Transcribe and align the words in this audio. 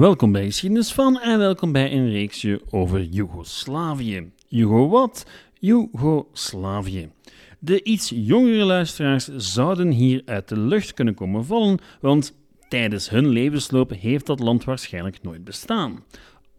Welkom 0.00 0.32
bij 0.32 0.44
Geschiedenis 0.44 0.92
van 0.92 1.18
en 1.18 1.38
welkom 1.38 1.72
bij 1.72 1.92
een 1.92 2.10
reeksje 2.10 2.60
over 2.70 3.02
Joegoslavië. 3.02 4.30
Jugo 4.48 4.88
wat? 4.88 5.26
Joegoslavië. 5.58 7.10
De 7.58 7.82
iets 7.82 8.12
jongere 8.14 8.64
luisteraars 8.64 9.28
zouden 9.36 9.90
hier 9.90 10.22
uit 10.24 10.48
de 10.48 10.58
lucht 10.58 10.94
kunnen 10.94 11.14
komen 11.14 11.44
vallen, 11.44 11.78
want 12.00 12.34
tijdens 12.68 13.10
hun 13.10 13.28
levensloop 13.28 13.92
heeft 14.00 14.26
dat 14.26 14.40
land 14.40 14.64
waarschijnlijk 14.64 15.22
nooit 15.22 15.44
bestaan. 15.44 16.04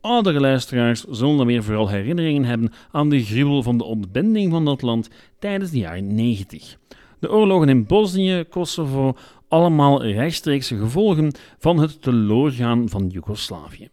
Oudere 0.02 0.40
luisteraars 0.40 1.04
zullen 1.04 1.38
dan 1.38 1.46
weer 1.46 1.64
vooral 1.64 1.90
herinneringen 1.90 2.44
hebben 2.44 2.72
aan 2.92 3.10
de 3.10 3.24
gruwel 3.24 3.64
van 3.64 3.78
de 3.78 3.84
ontbinding 3.84 4.52
van 4.52 4.66
dat 4.66 4.82
land 4.82 5.10
tijdens 5.40 5.72
de 5.72 5.78
jaren 5.78 6.16
90. 6.16 6.78
De 7.20 7.32
oorlogen 7.32 7.70
in 7.70 7.86
Bosnië, 7.86 8.44
Kosovo, 8.50 9.16
allemaal 9.52 10.04
rechtstreekse 10.04 10.78
gevolgen 10.78 11.32
van 11.58 11.78
het 11.78 12.02
teloorgaan 12.02 12.90
van 12.90 13.08
Joegoslavië. 13.08 13.90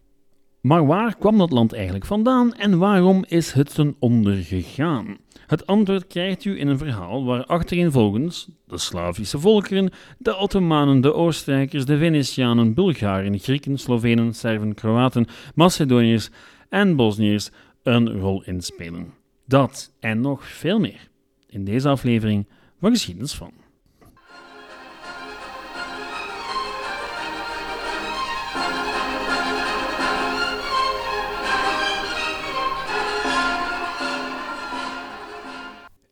Maar 0.61 0.85
waar 0.85 1.15
kwam 1.17 1.37
dat 1.37 1.51
land 1.51 1.73
eigenlijk 1.73 2.05
vandaan 2.05 2.53
en 2.53 2.77
waarom 2.77 3.25
is 3.27 3.51
het 3.51 3.73
ten 3.73 3.95
onder 3.99 4.35
gegaan? 4.35 5.17
Het 5.47 5.67
antwoord 5.67 6.07
krijgt 6.07 6.45
u 6.45 6.59
in 6.59 6.67
een 6.67 6.77
verhaal 6.77 7.25
waar 7.25 7.45
achtereenvolgens 7.45 8.49
de 8.67 8.77
Slavische 8.77 9.39
volkeren, 9.39 9.89
de 10.17 10.37
Ottomanen, 10.37 11.01
de 11.01 11.13
Oostenrijkers, 11.13 11.85
de 11.85 11.97
Venetianen, 11.97 12.73
Bulgaren, 12.73 13.39
Grieken, 13.39 13.77
Slovenen, 13.77 14.33
Serven, 14.33 14.73
Kroaten, 14.73 15.27
Macedoniërs 15.55 16.29
en 16.69 16.95
Bosniërs 16.95 17.49
een 17.83 18.19
rol 18.19 18.43
inspelen. 18.43 19.13
Dat 19.45 19.91
en 19.99 20.21
nog 20.21 20.47
veel 20.47 20.79
meer 20.79 21.09
in 21.49 21.65
deze 21.65 21.89
aflevering 21.89 22.47
van 22.79 22.91
Geschiedenis 22.91 23.33
van. 23.33 23.58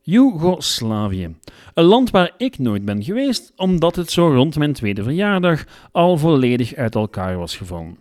Joegoslavië. 0.09 1.35
Een 1.73 1.83
land 1.83 2.09
waar 2.09 2.31
ik 2.37 2.57
nooit 2.57 2.85
ben 2.85 3.03
geweest, 3.03 3.53
omdat 3.55 3.95
het 3.95 4.11
zo 4.11 4.27
rond 4.27 4.57
mijn 4.57 4.73
tweede 4.73 5.03
verjaardag 5.03 5.65
al 5.91 6.17
volledig 6.17 6.75
uit 6.75 6.95
elkaar 6.95 7.37
was 7.37 7.57
gevallen. 7.57 7.97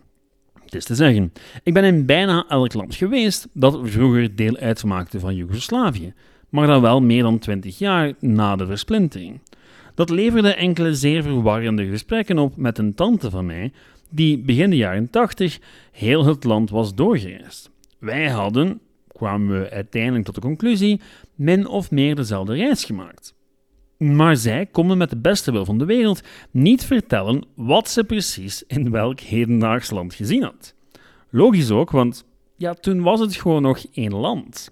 Het 0.63 0.75
is 0.75 0.85
te 0.85 0.95
zeggen, 0.95 1.33
ik 1.63 1.73
ben 1.73 1.83
in 1.83 2.05
bijna 2.05 2.45
elk 2.47 2.73
land 2.73 2.95
geweest 2.95 3.47
dat 3.53 3.79
vroeger 3.83 4.35
deel 4.35 4.57
uitmaakte 4.57 5.19
van 5.19 5.35
Joegoslavië, 5.35 6.13
maar 6.49 6.67
dan 6.67 6.81
wel 6.81 7.01
meer 7.01 7.23
dan 7.23 7.39
twintig 7.39 7.77
jaar 7.77 8.13
na 8.19 8.55
de 8.55 8.65
versplintering. 8.65 9.39
Dat 9.95 10.09
leverde 10.09 10.53
enkele 10.53 10.93
zeer 10.93 11.23
verwarrende 11.23 11.85
gesprekken 11.85 12.37
op 12.37 12.57
met 12.57 12.77
een 12.77 12.93
tante 12.93 13.29
van 13.29 13.45
mij, 13.45 13.71
die 14.09 14.37
begin 14.39 14.69
de 14.69 14.75
jaren 14.75 15.09
tachtig 15.09 15.59
heel 15.91 16.25
het 16.25 16.43
land 16.43 16.69
was 16.69 16.95
doorgereisd. 16.95 17.69
Wij 17.99 18.29
hadden, 18.29 18.79
kwamen 19.17 19.61
we 19.61 19.69
uiteindelijk 19.69 20.25
tot 20.25 20.35
de 20.35 20.41
conclusie, 20.41 21.01
min 21.35 21.67
of 21.67 21.91
meer 21.91 22.15
dezelfde 22.15 22.55
reis 22.55 22.83
gemaakt. 22.83 23.35
Maar 23.97 24.35
zij 24.35 24.65
konden 24.65 24.97
met 24.97 25.09
de 25.09 25.17
beste 25.17 25.51
wil 25.51 25.65
van 25.65 25.77
de 25.77 25.85
wereld 25.85 26.21
niet 26.51 26.85
vertellen 26.85 27.45
wat 27.55 27.89
ze 27.89 28.03
precies 28.03 28.63
in 28.67 28.91
welk 28.91 29.19
hedendaags 29.19 29.89
land 29.89 30.13
gezien 30.13 30.43
had. 30.43 30.75
Logisch 31.29 31.71
ook, 31.71 31.91
want 31.91 32.25
ja, 32.57 32.73
toen 32.73 33.01
was 33.01 33.19
het 33.19 33.35
gewoon 33.35 33.61
nog 33.61 33.85
één 33.93 34.13
land. 34.13 34.71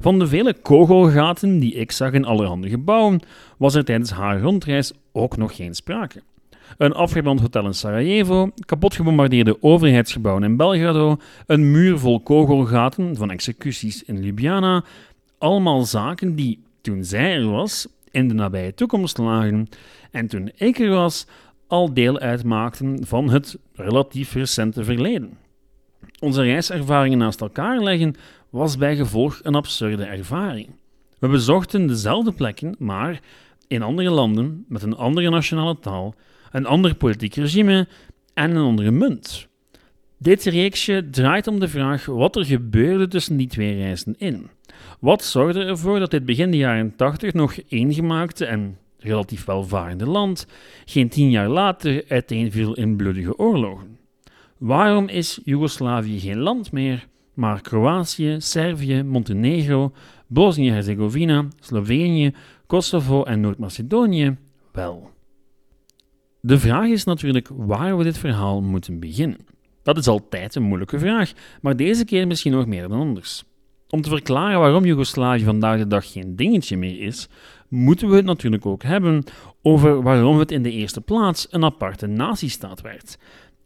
Van 0.00 0.18
de 0.18 0.26
vele 0.26 0.54
kogelgaten 0.54 1.58
die 1.58 1.74
ik 1.74 1.92
zag 1.92 2.12
in 2.12 2.24
allerhande 2.24 2.68
gebouwen, 2.68 3.20
was 3.58 3.74
er 3.74 3.84
tijdens 3.84 4.10
haar 4.10 4.40
rondreis 4.40 4.92
ook 5.12 5.36
nog 5.36 5.56
geen 5.56 5.74
sprake. 5.74 6.22
Een 6.78 6.92
afgebrand 6.92 7.40
hotel 7.40 7.64
in 7.64 7.74
Sarajevo, 7.74 8.50
kapot 8.66 8.94
gebombardeerde 8.94 9.62
overheidsgebouwen 9.62 10.44
in 10.44 10.56
Belgrado, 10.56 11.16
een 11.46 11.70
muur 11.70 11.98
vol 11.98 12.20
kogelgaten 12.20 13.16
van 13.16 13.30
executies 13.30 14.02
in 14.02 14.22
Ljubljana, 14.22 14.84
allemaal 15.38 15.84
zaken 15.84 16.34
die, 16.34 16.62
toen 16.80 17.04
zij 17.04 17.34
er 17.34 17.50
was, 17.50 17.88
in 18.10 18.28
de 18.28 18.34
nabije 18.34 18.74
toekomst 18.74 19.18
lagen 19.18 19.68
en 20.10 20.26
toen 20.26 20.50
ik 20.56 20.78
er 20.78 20.90
was, 20.90 21.26
al 21.66 21.94
deel 21.94 22.18
uitmaakten 22.18 23.06
van 23.06 23.30
het 23.30 23.58
relatief 23.72 24.34
recente 24.34 24.84
verleden. 24.84 25.38
Onze 26.20 26.42
reiservaringen 26.42 27.18
naast 27.18 27.40
elkaar 27.40 27.82
leggen 27.82 28.14
was 28.50 28.76
bij 28.76 28.96
gevolg 28.96 29.40
een 29.42 29.54
absurde 29.54 30.04
ervaring. 30.04 30.68
We 31.18 31.28
bezochten 31.28 31.86
dezelfde 31.86 32.32
plekken, 32.32 32.74
maar 32.78 33.20
in 33.68 33.82
andere 33.82 34.10
landen, 34.10 34.64
met 34.68 34.82
een 34.82 34.96
andere 34.96 35.30
nationale 35.30 35.78
taal, 35.78 36.14
een 36.54 36.66
ander 36.66 36.94
politiek 36.94 37.34
regime 37.34 37.88
en 38.34 38.50
een 38.50 38.64
andere 38.64 38.90
munt. 38.90 39.48
Dit 40.18 40.44
reeksje 40.44 41.08
draait 41.10 41.46
om 41.46 41.60
de 41.60 41.68
vraag 41.68 42.06
wat 42.06 42.36
er 42.36 42.44
gebeurde 42.44 43.08
tussen 43.08 43.36
die 43.36 43.46
twee 43.46 43.76
reizen 43.76 44.14
in. 44.18 44.50
Wat 45.00 45.24
zorgde 45.24 45.64
ervoor 45.64 45.98
dat 45.98 46.10
dit 46.10 46.24
begin 46.24 46.50
de 46.50 46.56
jaren 46.56 46.96
80 46.96 47.32
nog 47.32 47.56
eengemaakte 47.68 48.46
en 48.46 48.78
relatief 48.98 49.44
welvarende 49.44 50.06
land 50.06 50.46
geen 50.84 51.08
tien 51.08 51.30
jaar 51.30 51.48
later 51.48 52.04
uiteenviel 52.08 52.74
in 52.74 52.96
bloedige 52.96 53.38
oorlogen? 53.38 53.98
Waarom 54.58 55.08
is 55.08 55.40
Joegoslavië 55.44 56.20
geen 56.20 56.38
land 56.38 56.72
meer, 56.72 57.06
maar 57.32 57.60
Kroatië, 57.60 58.36
Servië, 58.38 59.02
Montenegro, 59.02 59.92
Bosnië-Herzegovina, 60.26 61.48
Slovenië, 61.60 62.34
Kosovo 62.66 63.22
en 63.22 63.40
Noord-Macedonië 63.40 64.36
wel? 64.72 65.13
De 66.46 66.58
vraag 66.58 66.88
is 66.88 67.04
natuurlijk 67.04 67.48
waar 67.52 67.96
we 67.96 68.04
dit 68.04 68.18
verhaal 68.18 68.62
moeten 68.62 69.00
beginnen. 69.00 69.38
Dat 69.82 69.96
is 69.96 70.06
altijd 70.06 70.54
een 70.54 70.62
moeilijke 70.62 70.98
vraag, 70.98 71.32
maar 71.60 71.76
deze 71.76 72.04
keer 72.04 72.26
misschien 72.26 72.52
nog 72.52 72.66
meer 72.66 72.88
dan 72.88 72.98
anders. 72.98 73.44
Om 73.88 74.02
te 74.02 74.08
verklaren 74.08 74.60
waarom 74.60 74.84
Joegoslavië 74.84 75.44
vandaag 75.44 75.78
de 75.78 75.86
dag 75.86 76.12
geen 76.12 76.36
dingetje 76.36 76.76
meer 76.76 77.00
is, 77.00 77.28
moeten 77.68 78.08
we 78.08 78.16
het 78.16 78.24
natuurlijk 78.24 78.66
ook 78.66 78.82
hebben 78.82 79.24
over 79.62 80.02
waarom 80.02 80.38
het 80.38 80.50
in 80.50 80.62
de 80.62 80.70
eerste 80.70 81.00
plaats 81.00 81.46
een 81.50 81.64
aparte 81.64 82.06
natiestaat 82.06 82.80
werd. 82.80 83.18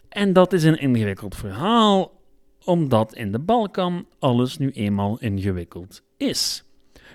En 0.09 0.33
dat 0.33 0.53
is 0.53 0.65
een 0.65 0.81
ingewikkeld 0.81 1.37
verhaal, 1.37 2.21
omdat 2.65 3.15
in 3.15 3.33
de 3.33 3.39
Balkan 3.39 4.07
alles 4.19 4.59
nu 4.59 4.71
eenmaal 4.71 5.19
ingewikkeld 5.19 6.03
is. 6.17 6.68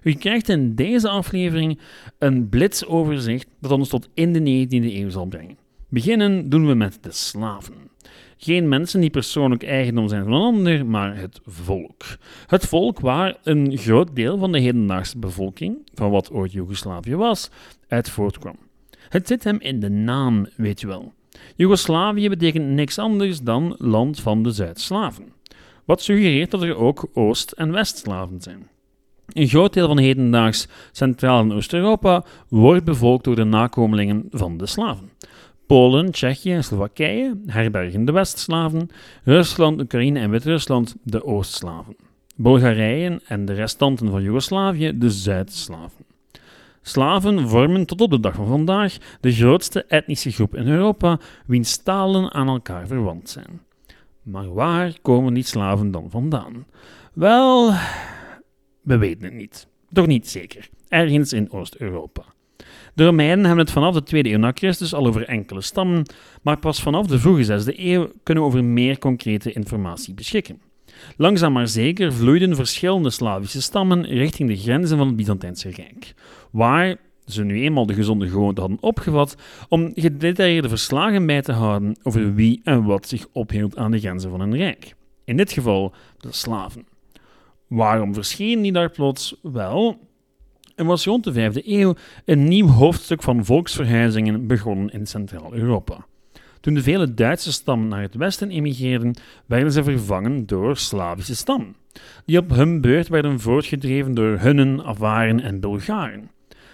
U 0.04 0.14
krijgt 0.14 0.50
in 0.50 0.76
deze 0.76 1.10
aflevering 1.10 1.80
een 2.18 2.50
blitsoverzicht 2.50 3.48
dat 3.60 3.72
ons 3.72 3.90
tot 3.90 4.10
in 4.14 4.34
de 4.34 4.40
19e 4.40 4.94
eeuw 4.96 5.10
zal 5.10 5.26
brengen. 5.26 5.58
Beginnen 5.90 6.50
doen 6.50 6.68
we 6.68 6.74
met 6.74 6.98
de 7.02 7.12
slaven. 7.12 7.74
Geen 8.38 8.68
mensen 8.68 9.02
die 9.02 9.10
persoonlijk 9.10 9.64
eigendom 9.64 10.08
zijn 10.08 10.24
van 10.24 10.34
een 10.34 10.42
ander, 10.42 10.86
maar 10.86 11.18
het 11.18 11.40
volk. 11.46 12.04
Het 12.48 12.66
volk 12.66 13.00
waar 13.00 13.38
een 13.44 13.78
groot 13.78 14.16
deel 14.16 14.38
van 14.38 14.52
de 14.52 14.60
hedendaagse 14.60 15.18
bevolking, 15.18 15.78
van 15.94 16.12
wat 16.12 16.32
ooit 16.32 16.52
Joegoslavië 16.52 17.16
was, 17.16 17.50
uit 17.88 18.10
voortkwam. 18.10 18.56
Het 19.10 19.28
zit 19.28 19.44
hem 19.44 19.60
in 19.60 19.80
de 19.80 19.90
naam, 19.90 20.48
weet 20.56 20.82
je 20.82 20.88
wel. 20.88 21.14
Joegoslavië 21.56 22.30
betekent 22.30 22.66
niks 22.66 22.98
anders 22.98 23.42
dan 23.42 23.76
land 23.78 24.20
van 24.20 24.44
de 24.44 24.52
Zuid-Slaven. 24.52 25.32
Wat 25.86 26.02
suggereert 26.02 26.52
dat 26.52 26.62
er 26.62 26.76
ook 26.76 27.10
Oost- 27.14 27.52
en 27.52 27.72
West-Slaven 27.72 28.42
zijn. 28.42 28.68
Een 29.34 29.48
groot 29.48 29.74
deel 29.74 29.88
van 29.88 29.98
hedendaags 29.98 30.68
Centraal- 30.92 31.42
en 31.42 31.54
Oost-Europa 31.54 32.24
wordt 32.48 32.84
bevolkt 32.84 33.24
door 33.24 33.36
de 33.36 33.44
nakomelingen 33.44 34.26
van 34.32 34.58
de 34.58 34.66
slaven. 34.66 35.10
Polen, 35.68 36.12
Tsjechië 36.12 36.54
en 36.54 36.64
Slowakije 36.64 37.38
herbergen 37.46 38.06
de 38.06 38.12
West-Slaven, 38.12 38.90
Rusland, 39.24 39.82
Oekraïne 39.82 40.20
en 40.20 40.30
Wit-Rusland 40.30 40.96
de 41.04 41.26
Oost-Slaven. 41.26 41.96
Bulgarije 42.36 43.22
en 43.28 43.46
de 43.46 43.54
restanten 43.54 44.10
van 44.10 44.22
Joegoslavië 44.22 44.98
de 44.98 45.10
Zuid-Slaven. 45.10 46.06
Slaven 46.82 47.50
vormen 47.50 47.86
tot 47.86 48.02
op 48.02 48.10
de 48.10 48.20
dag 48.20 48.36
van 48.36 48.48
vandaag 48.48 48.98
de 49.22 49.32
grootste 49.32 49.86
etnische 49.88 50.32
groep 50.32 50.56
in 50.56 50.68
Europa, 50.68 51.20
wiens 51.46 51.78
talen 51.78 52.34
aan 52.34 52.48
elkaar 52.48 52.88
verwant 52.88 53.30
zijn. 53.30 53.62
Maar 54.22 54.54
waar 54.54 54.94
komen 55.02 55.34
die 55.34 55.44
slaven 55.44 55.92
dan 55.92 56.10
vandaan? 56.10 56.66
Wel, 57.14 57.74
we 58.84 58.98
weten 58.98 59.24
het 59.24 59.34
niet. 59.34 59.68
Toch 59.94 60.08
niet 60.08 60.30
zeker. 60.30 60.70
Ergens 60.88 61.34
in 61.34 61.52
Oost-Europa. 61.52 62.24
De 62.94 63.06
Romeinen 63.06 63.46
hebben 63.46 63.64
het 63.64 63.74
vanaf 63.74 63.94
de 63.94 64.04
tweede 64.04 64.30
eeuw 64.30 64.38
na 64.38 64.52
Christus 64.54 64.94
al 64.94 65.06
over 65.06 65.28
enkele 65.28 65.62
stammen, 65.62 66.06
maar 66.42 66.60
pas 66.60 66.82
vanaf 66.82 67.08
de 67.08 67.20
vroege 67.20 67.44
zesde 67.44 67.74
eeuw 67.78 68.12
kunnen 68.24 68.44
we 68.44 68.50
over 68.50 68.64
meer 68.64 69.00
concrete 69.00 69.52
informatie 69.52 70.14
beschikken. 70.14 70.62
Langzaam 71.18 71.54
maar 71.54 71.68
zeker 71.68 72.14
vloeiden 72.14 72.56
verschillende 72.56 73.10
Slavische 73.10 73.62
stammen 73.62 74.06
richting 74.06 74.50
de 74.50 74.58
grenzen 74.58 74.98
van 74.98 75.08
het 75.08 75.16
Byzantijnse 75.16 75.70
Rijk, 75.70 76.14
waar 76.52 76.96
ze 77.26 77.44
nu 77.44 77.62
eenmaal 77.62 77.86
de 77.86 77.94
gezonde 77.94 78.28
gewoonte 78.28 78.62
hadden 78.62 78.82
opgevat 78.82 79.36
om 79.70 79.92
gedetailleerde 79.96 80.70
verslagen 80.70 81.26
bij 81.26 81.42
te 81.42 81.52
houden 81.52 81.98
over 82.04 82.34
wie 82.34 82.62
en 82.64 82.84
wat 82.84 83.08
zich 83.08 83.28
ophield 83.32 83.78
aan 83.78 83.92
de 83.92 84.00
grenzen 84.00 84.30
van 84.30 84.40
een 84.40 84.58
rijk. 84.58 84.96
In 85.26 85.38
dit 85.38 85.52
geval 85.52 85.94
de 86.18 86.32
slaven. 86.32 86.93
Waarom 87.74 88.14
verschenen 88.14 88.64
die 88.64 88.72
daar 88.72 88.90
plots? 88.90 89.36
Wel, 89.42 89.98
er 90.76 90.86
was 90.86 91.06
rond 91.06 91.24
de 91.24 91.34
vijfde 91.34 91.62
eeuw 91.66 91.96
een 92.26 92.48
nieuw 92.48 92.68
hoofdstuk 92.68 93.24
van 93.24 93.46
volksverhuizingen 93.46 94.48
begonnen 94.48 94.90
in 94.90 95.08
Centraal-Europa. 95.08 96.06
Toen 96.60 96.74
de 96.74 96.84
vele 96.84 97.14
Duitse 97.14 97.52
stammen 97.52 97.88
naar 97.88 98.02
het 98.02 98.16
westen 98.16 98.50
emigreerden, 98.50 99.16
werden 99.46 99.72
ze 99.72 99.84
vervangen 99.84 100.46
door 100.46 100.78
Slavische 100.78 101.36
stammen, 101.36 101.76
die 102.26 102.38
op 102.38 102.50
hun 102.50 102.82
beurt 102.82 103.08
werden 103.08 103.40
voortgedreven 103.40 104.14
door 104.14 104.38
Hunnen, 104.40 104.84
Avaren 104.84 105.40
en 105.40 105.60
Bulgaren. 105.60 106.32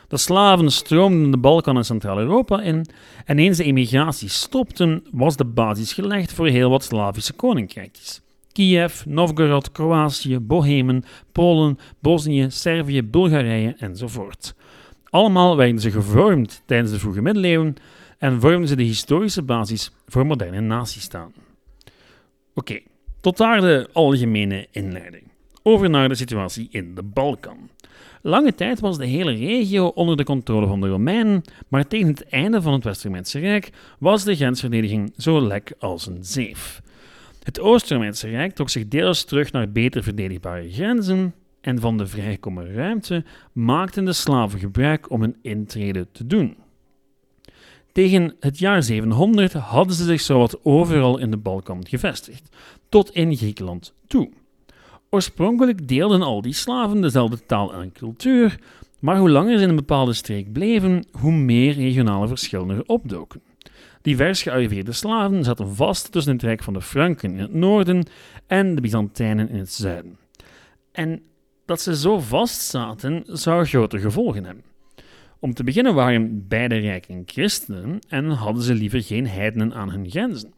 De 0.08 0.18
slaven 0.18 0.72
stroomden 0.72 1.32
de 1.32 1.38
Balkan 1.38 1.78
en 1.78 1.86
Centraal-Europa 1.86 2.62
in 2.62 2.86
en 3.26 3.40
eens 3.40 3.58
de 3.58 3.64
emigratie 3.64 4.30
stopte, 4.30 5.02
was 5.12 5.36
de 5.36 5.46
basis 5.46 5.94
gelegd 5.94 6.34
voor 6.34 6.48
heel 6.48 6.70
wat 6.70 6.84
Slavische 6.84 7.34
koninkrijkjes. 7.34 8.22
Kiev, 8.52 9.06
Novgorod, 9.06 9.72
Kroatië, 9.72 10.40
Bohemen, 10.40 11.04
Polen, 11.32 11.78
Bosnië, 12.00 12.46
Servië, 12.50 13.04
Bulgarije 13.04 13.76
enzovoort. 13.78 14.56
Allemaal 15.10 15.58
werden 15.58 15.80
ze 15.80 15.92
gevormd 15.92 16.62
tijdens 16.66 16.92
de 16.92 17.00
vroege 17.00 17.22
middeleeuwen 17.22 17.76
en 18.18 18.42
vormden 18.42 18.68
ze 18.68 18.76
de 18.76 18.84
historische 18.84 19.42
basis 19.42 19.92
voor 20.08 20.26
moderne 20.26 20.60
natiestaten. 20.60 21.42
Oké, 22.54 22.80
tot 23.22 23.38
daar 23.38 23.62
de 23.62 23.90
algemene 23.94 24.68
inleiding. 24.72 25.24
Over 25.64 25.90
naar 25.90 26.10
de 26.10 26.16
situatie 26.16 26.68
in 26.72 26.96
de 26.96 27.04
Balkan. 27.04 27.70
Lange 28.22 28.56
tijd 28.56 28.80
was 28.80 28.98
de 28.98 29.06
hele 29.06 29.32
regio 29.32 29.88
onder 29.88 30.18
de 30.18 30.24
controle 30.24 30.68
van 30.68 30.82
de 30.82 30.88
Romeinen, 30.88 31.42
maar 31.68 31.88
tegen 31.88 32.08
het 32.08 32.28
einde 32.28 32.62
van 32.62 32.74
het 32.74 32.84
West-Romeinse 32.84 33.40
Rijk 33.40 33.70
was 34.00 34.24
de 34.24 34.36
grensverdediging 34.36 35.14
zo 35.18 35.42
lek 35.42 35.74
als 35.80 36.08
een 36.08 36.24
zeef. 36.24 36.82
Het 37.50 37.60
Oost-Romeinse 37.60 38.30
Rijk 38.30 38.56
trok 38.56 38.70
zich 38.70 38.88
deels 38.88 39.24
terug 39.24 39.52
naar 39.52 39.72
beter 39.72 40.04
verdedigbare 40.04 40.72
grenzen 40.72 41.34
en 41.62 41.80
van 41.80 41.98
de 41.98 42.08
vrijgekomen 42.08 42.74
ruimte 42.74 43.24
maakten 43.54 44.06
de 44.06 44.14
slaven 44.14 44.60
gebruik 44.60 45.12
om 45.12 45.22
hun 45.22 45.36
intrede 45.42 46.08
te 46.12 46.28
doen. 46.28 46.58
Tegen 47.92 48.36
het 48.40 48.60
jaar 48.60 48.84
700 48.84 49.54
hadden 49.54 49.96
ze 49.96 50.04
zich 50.04 50.22
zowat 50.22 50.60
overal 50.64 51.18
in 51.18 51.32
de 51.32 51.38
Balkan 51.38 51.88
gevestigd, 51.88 52.56
tot 52.90 53.12
in 53.12 53.36
Griekenland 53.36 53.94
toe. 54.08 54.30
Oorspronkelijk 55.10 55.88
deelden 55.88 56.22
al 56.22 56.42
die 56.42 56.54
slaven 56.54 57.02
dezelfde 57.02 57.46
taal 57.46 57.74
en 57.74 57.92
cultuur, 57.92 58.60
maar 59.00 59.18
hoe 59.18 59.30
langer 59.30 59.58
ze 59.58 59.64
in 59.64 59.70
een 59.70 59.76
bepaalde 59.76 60.14
streek 60.14 60.52
bleven, 60.52 61.06
hoe 61.12 61.32
meer 61.32 61.74
regionale 61.74 62.28
verschillen 62.28 62.70
er 62.70 62.84
opdoken. 62.86 63.42
Divers 64.02 64.42
gearriveerde 64.42 64.92
slaven 64.92 65.44
zaten 65.44 65.76
vast 65.76 66.12
tussen 66.12 66.34
het 66.34 66.42
rijk 66.42 66.64
van 66.64 66.74
de 66.74 66.82
Franken 66.82 67.32
in 67.32 67.40
het 67.40 67.54
noorden 67.54 68.06
en 68.48 68.76
de 68.76 68.82
Byzantijnen 68.82 69.50
in 69.50 69.60
het 69.60 69.72
zuiden. 69.72 70.18
En 70.92 71.22
dat 71.66 71.82
ze 71.82 71.96
zo 71.96 72.20
vast 72.20 72.62
zaten, 72.62 73.24
zou 73.26 73.66
grote 73.66 74.00
gevolgen 74.00 74.44
hebben. 74.44 74.64
Om 75.40 75.54
te 75.54 75.64
beginnen 75.64 75.94
waren 75.94 76.48
beide 76.48 76.76
rijken 76.76 77.24
christenen 77.26 78.00
en 78.08 78.30
hadden 78.30 78.64
ze 78.64 78.74
liever 78.74 79.02
geen 79.04 79.28
heidenen 79.28 79.74
aan 79.74 79.92
hun 79.92 80.10
grenzen. 80.10 80.54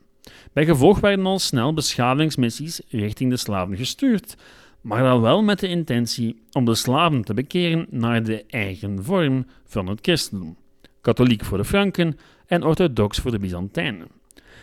Bij 0.53 0.65
gevolg 0.65 0.99
werden 0.99 1.25
al 1.25 1.39
snel 1.39 1.73
beschavingsmissies 1.73 2.81
richting 2.89 3.29
de 3.29 3.37
slaven 3.37 3.77
gestuurd, 3.77 4.37
maar 4.81 5.03
dan 5.03 5.21
wel 5.21 5.43
met 5.43 5.59
de 5.59 5.67
intentie 5.67 6.41
om 6.51 6.65
de 6.65 6.75
slaven 6.75 7.23
te 7.23 7.33
bekeren 7.33 7.87
naar 7.89 8.23
de 8.23 8.45
eigen 8.47 9.03
vorm 9.03 9.45
van 9.65 9.87
het 9.87 9.99
christendom. 10.01 10.57
Katholiek 11.01 11.45
voor 11.45 11.57
de 11.57 11.65
Franken 11.65 12.17
en 12.45 12.63
orthodox 12.63 13.19
voor 13.19 13.31
de 13.31 13.39
Byzantijnen. 13.39 14.07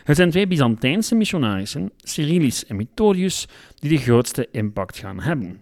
Het 0.04 0.16
zijn 0.16 0.30
twee 0.30 0.46
Byzantijnse 0.46 1.14
missionarissen, 1.14 1.90
Cyrillus 1.96 2.66
en 2.66 2.76
Methodius, 2.76 3.48
die 3.74 3.90
de 3.90 3.96
grootste 3.96 4.48
impact 4.50 4.98
gaan 4.98 5.20
hebben. 5.20 5.60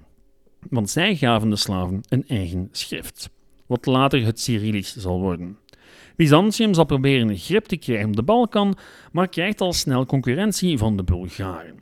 Want 0.71 0.91
zij 0.91 1.17
gaven 1.17 1.51
de 1.51 1.57
slaven 1.57 2.01
een 2.09 2.25
eigen 2.29 2.69
schrift, 2.73 3.31
wat 3.67 3.87
later 3.87 4.25
het 4.25 4.41
Cyrillisch 4.41 4.97
zal 4.97 5.21
worden. 5.21 5.59
Byzantium 6.17 6.75
zal 6.75 6.85
proberen 6.85 7.29
een 7.29 7.39
grip 7.39 7.65
te 7.65 7.77
krijgen 7.77 8.09
op 8.09 8.17
de 8.17 8.23
Balkan, 8.23 8.77
maar 9.13 9.29
krijgt 9.29 9.61
al 9.61 9.73
snel 9.73 10.07
concurrentie 10.07 10.79
van 10.79 10.97
de 10.97 11.05
Bulgaren. 11.05 11.79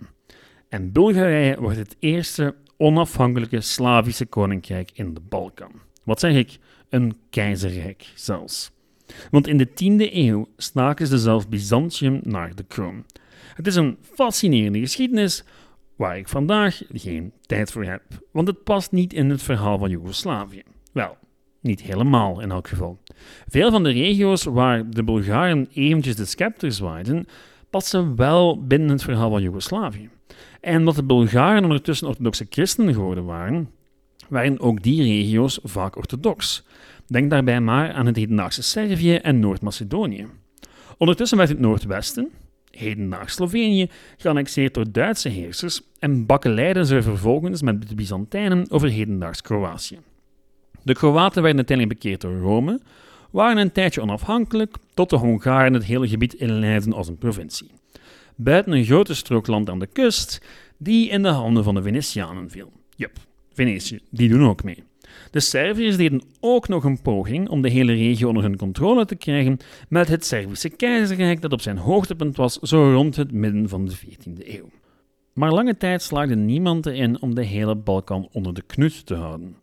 En 0.69 0.93
Bulgarije 0.93 1.61
wordt 1.61 1.79
het 1.79 1.97
eerste 1.99 2.55
onafhankelijke 2.77 3.61
Slavische 3.61 4.27
koninkrijk 4.27 4.91
in 4.95 5.15
de 5.15 5.21
Balkan. 5.21 5.73
Wat 6.03 6.21
zeg 6.21 6.35
ik? 6.35 6.59
Een 6.89 7.17
keizerrijk 7.31 8.13
zelfs. 8.15 8.74
Want 9.31 9.47
in 9.47 9.57
de 9.57 9.69
10e 9.69 10.13
eeuw 10.13 10.49
staken 10.57 11.07
ze 11.07 11.19
zelf 11.19 11.49
Byzantium 11.49 12.21
naar 12.23 12.55
de 12.55 12.65
kroon. 12.65 13.05
Het 13.55 13.67
is 13.67 13.75
een 13.75 13.97
fascinerende 14.15 14.79
geschiedenis 14.79 15.45
waar 15.97 16.19
ik 16.19 16.29
vandaag 16.29 16.83
geen 16.93 17.33
tijd 17.47 17.73
voor 17.73 17.85
heb, 17.85 18.03
want 18.31 18.49
het 18.49 18.65
past 18.65 18.93
niet 18.93 19.13
in 19.13 19.31
het 19.31 19.43
verhaal 19.43 19.79
van 19.79 19.91
Joegoslavië. 19.91 20.63
Wel, 20.93 21.17
niet 21.61 21.83
helemaal 21.83 22.41
in 22.41 22.51
elk 22.51 22.69
geval. 22.69 22.99
Veel 23.49 23.71
van 23.71 23.83
de 23.83 23.91
regio's 23.91 24.45
waar 24.45 24.91
de 24.91 25.05
Bulgaren 25.05 25.69
eventjes 25.75 26.17
de 26.17 26.25
scepter 26.25 26.73
zwaaiden, 26.73 27.27
passen 27.71 28.17
wel 28.17 28.67
binnen 28.67 28.89
het 28.89 29.03
verhaal 29.03 29.31
van 29.31 29.43
Joegoslavië. 29.43 30.09
En 30.61 30.79
omdat 30.79 30.95
de 30.95 31.05
Bulgaren 31.05 31.63
ondertussen 31.63 32.09
orthodoxe 32.09 32.47
christenen 32.51 32.95
geworden 32.95 33.25
waren, 33.25 33.71
waren 34.29 34.61
ook 34.61 34.83
die 34.83 35.03
regio's 35.03 35.59
vaak 35.63 35.97
orthodox. 35.97 36.67
Denk 37.07 37.31
daarbij 37.31 37.61
maar 37.61 37.93
aan 37.93 38.07
het 38.07 38.17
hedendaagse 38.17 38.63
Servië 38.63 39.15
en 39.15 39.41
Noord-Macedonië. 39.41 40.27
Ondertussen 40.99 41.39
werd 41.39 41.49
het 41.49 41.59
Noordwesten, 41.59 42.31
hedendaags 42.71 43.35
Slovenië, 43.35 43.89
geannexeerd 44.17 44.75
door 44.75 44.93
Duitse 44.93 45.29
heersers 45.29 45.81
en 45.99 46.27
bakkeleiden 46.27 46.87
ze 46.87 47.03
vervolgens 47.03 47.63
met 47.63 47.89
de 47.89 47.95
Byzantijnen 47.95 48.71
over 48.71 48.89
hedendaags 48.89 49.43
Kroatië. 49.43 49.99
De 50.83 50.95
Kroaten 50.95 51.43
werden 51.43 51.57
uiteindelijk 51.57 52.01
bekeerd 52.01 52.21
door 52.21 52.39
Rome, 52.39 52.81
waren 53.31 53.57
een 53.57 53.73
tijdje 53.73 54.01
onafhankelijk, 54.01 54.77
tot 54.95 55.11
de 55.11 55.17
Hongaren 55.17 55.73
het 55.73 55.85
hele 55.85 56.09
gebied 56.09 56.35
inleidden 56.35 56.93
als 56.93 57.09
een 57.09 57.19
provincie. 57.19 57.71
Buiten 58.37 58.73
een 58.73 58.85
grote 58.85 59.15
strook 59.15 59.47
land 59.47 59.71
aan 59.71 59.79
de 59.79 59.87
kust, 59.87 60.41
die 60.79 61.09
in 61.09 61.23
de 61.23 61.29
handen 61.29 61.65
van 61.65 61.75
de 61.75 61.83
Venetianen 61.83 62.51
viel. 62.51 62.73
Jup, 62.97 63.17
Venetië, 63.53 64.01
die 64.11 64.29
doen 64.29 64.49
ook 64.49 64.65
mee. 64.65 64.83
De 65.31 65.41
Serviërs 65.41 65.97
deden 65.97 66.23
ook 66.41 66.69
nog 66.69 66.85
een 66.85 67.03
poging 67.03 67.49
om 67.49 67.63
de 67.63 67.71
hele 67.71 67.93
regio 67.93 68.29
onder 68.29 68.43
hun 68.43 68.57
controle 68.57 69.05
te 69.05 69.17
krijgen 69.17 69.59
met 69.89 70.09
het 70.09 70.27
Servische 70.27 70.69
keizerrijk 70.69 71.41
dat 71.41 71.53
op 71.53 71.61
zijn 71.61 71.79
hoogtepunt 71.79 72.37
was 72.37 72.59
zo 72.59 72.93
rond 72.93 73.17
het 73.17 73.33
midden 73.33 73.69
van 73.69 73.85
de 73.85 73.97
14e 73.97 74.47
eeuw. 74.47 74.69
Maar 75.33 75.53
lange 75.53 75.77
tijd 75.77 76.03
slaagde 76.03 76.37
niemand 76.37 76.87
erin 76.87 77.23
om 77.23 77.35
de 77.35 77.45
hele 77.45 77.75
Balkan 77.75 78.29
onder 78.33 78.55
de 78.55 78.63
knut 78.63 79.07
te 79.07 79.15
houden. 79.15 79.57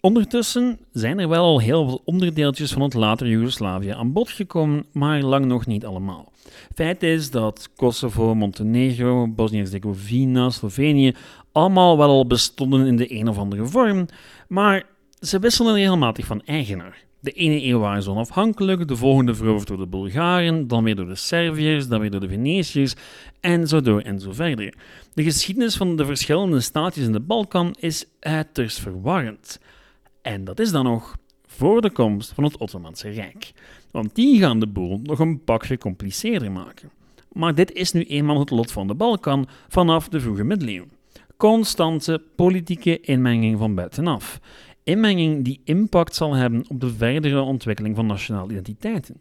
Ondertussen 0.00 0.78
zijn 0.92 1.18
er 1.18 1.28
wel 1.28 1.44
al 1.44 1.60
heel 1.60 1.88
veel 1.88 2.02
onderdeeltjes 2.04 2.72
van 2.72 2.82
het 2.82 2.94
later 2.94 3.28
Joegoslavië 3.28 3.88
aan 3.88 4.12
bod 4.12 4.30
gekomen, 4.30 4.84
maar 4.92 5.22
lang 5.22 5.44
nog 5.44 5.66
niet 5.66 5.84
allemaal. 5.84 6.32
Feit 6.74 7.02
is 7.02 7.30
dat 7.30 7.68
Kosovo, 7.76 8.34
Montenegro, 8.34 9.28
Bosnië-Herzegovina, 9.28 10.50
Slovenië 10.50 11.14
allemaal 11.52 11.98
wel 11.98 12.08
al 12.08 12.26
bestonden 12.26 12.86
in 12.86 12.96
de 12.96 13.14
een 13.14 13.28
of 13.28 13.38
andere 13.38 13.66
vorm, 13.66 14.06
maar 14.48 14.86
ze 15.20 15.38
wisselen 15.38 15.74
regelmatig 15.74 16.26
van 16.26 16.42
eigenaar. 16.44 17.06
De 17.20 17.30
ene 17.30 17.64
eeuw 17.64 17.78
waren 17.78 18.02
ze 18.02 18.10
onafhankelijk, 18.10 18.88
de 18.88 18.96
volgende 18.96 19.34
veroverd 19.34 19.68
door 19.68 19.76
de 19.76 19.86
Bulgaren, 19.86 20.68
dan 20.68 20.84
weer 20.84 20.96
door 20.96 21.06
de 21.06 21.14
Serviërs, 21.14 21.88
dan 21.88 22.00
weer 22.00 22.10
door 22.10 22.20
de 22.20 22.28
Venetiërs, 22.28 22.94
en 23.40 23.68
zo 23.68 23.80
door 23.80 24.00
en 24.00 24.20
zo 24.20 24.32
verder. 24.32 24.74
De 25.14 25.22
geschiedenis 25.22 25.76
van 25.76 25.96
de 25.96 26.04
verschillende 26.04 26.60
staatjes 26.60 27.04
in 27.04 27.12
de 27.12 27.20
Balkan 27.20 27.74
is 27.80 28.04
uiterst 28.20 28.80
verwarrend. 28.80 29.60
En 30.22 30.44
dat 30.44 30.60
is 30.60 30.70
dan 30.70 30.84
nog 30.84 31.16
voor 31.46 31.80
de 31.80 31.90
komst 31.90 32.32
van 32.32 32.44
het 32.44 32.56
Ottomaanse 32.56 33.08
Rijk. 33.08 33.52
Want 33.90 34.14
die 34.14 34.38
gaan 34.38 34.60
de 34.60 34.66
boel 34.66 35.00
nog 35.02 35.18
een 35.18 35.44
pak 35.44 35.66
gecompliceerder 35.66 36.52
maken. 36.52 36.90
Maar 37.32 37.54
dit 37.54 37.72
is 37.72 37.92
nu 37.92 38.02
eenmaal 38.04 38.38
het 38.38 38.50
lot 38.50 38.72
van 38.72 38.86
de 38.86 38.94
Balkan 38.94 39.48
vanaf 39.68 40.08
de 40.08 40.20
vroege 40.20 40.44
middeleeuwen. 40.44 40.97
Constante 41.38 42.22
politieke 42.36 43.00
inmenging 43.00 43.58
van 43.58 43.74
buitenaf. 43.74 44.40
Inmenging 44.82 45.44
die 45.44 45.60
impact 45.64 46.14
zal 46.14 46.34
hebben 46.34 46.64
op 46.68 46.80
de 46.80 46.94
verdere 46.94 47.40
ontwikkeling 47.40 47.96
van 47.96 48.06
nationale 48.06 48.50
identiteiten. 48.50 49.20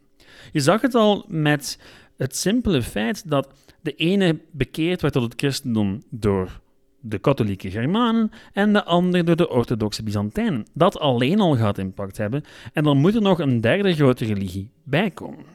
Je 0.51 0.59
zag 0.59 0.81
het 0.81 0.95
al 0.95 1.25
met 1.27 1.79
het 2.15 2.35
simpele 2.35 2.81
feit 2.81 3.29
dat 3.29 3.53
de 3.81 3.93
ene 3.95 4.39
bekeerd 4.51 5.01
werd 5.01 5.13
tot 5.13 5.23
het 5.23 5.33
christendom 5.35 6.03
door 6.09 6.59
de 6.99 7.17
katholieke 7.17 7.71
Germanen 7.71 8.31
en 8.53 8.73
de 8.73 8.83
andere 8.83 9.23
door 9.23 9.35
de 9.35 9.49
orthodoxe 9.49 10.03
Byzantijnen. 10.03 10.65
Dat 10.73 10.99
alleen 10.99 11.39
al 11.39 11.55
gaat 11.55 11.77
impact 11.77 12.17
hebben 12.17 12.43
en 12.73 12.83
dan 12.83 12.97
moet 12.97 13.15
er 13.15 13.21
nog 13.21 13.39
een 13.39 13.61
derde 13.61 13.93
grote 13.93 14.25
religie 14.25 14.69
bijkomen. 14.83 15.45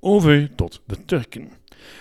Over 0.00 0.54
tot 0.54 0.82
de 0.86 1.04
Turken. 1.04 1.50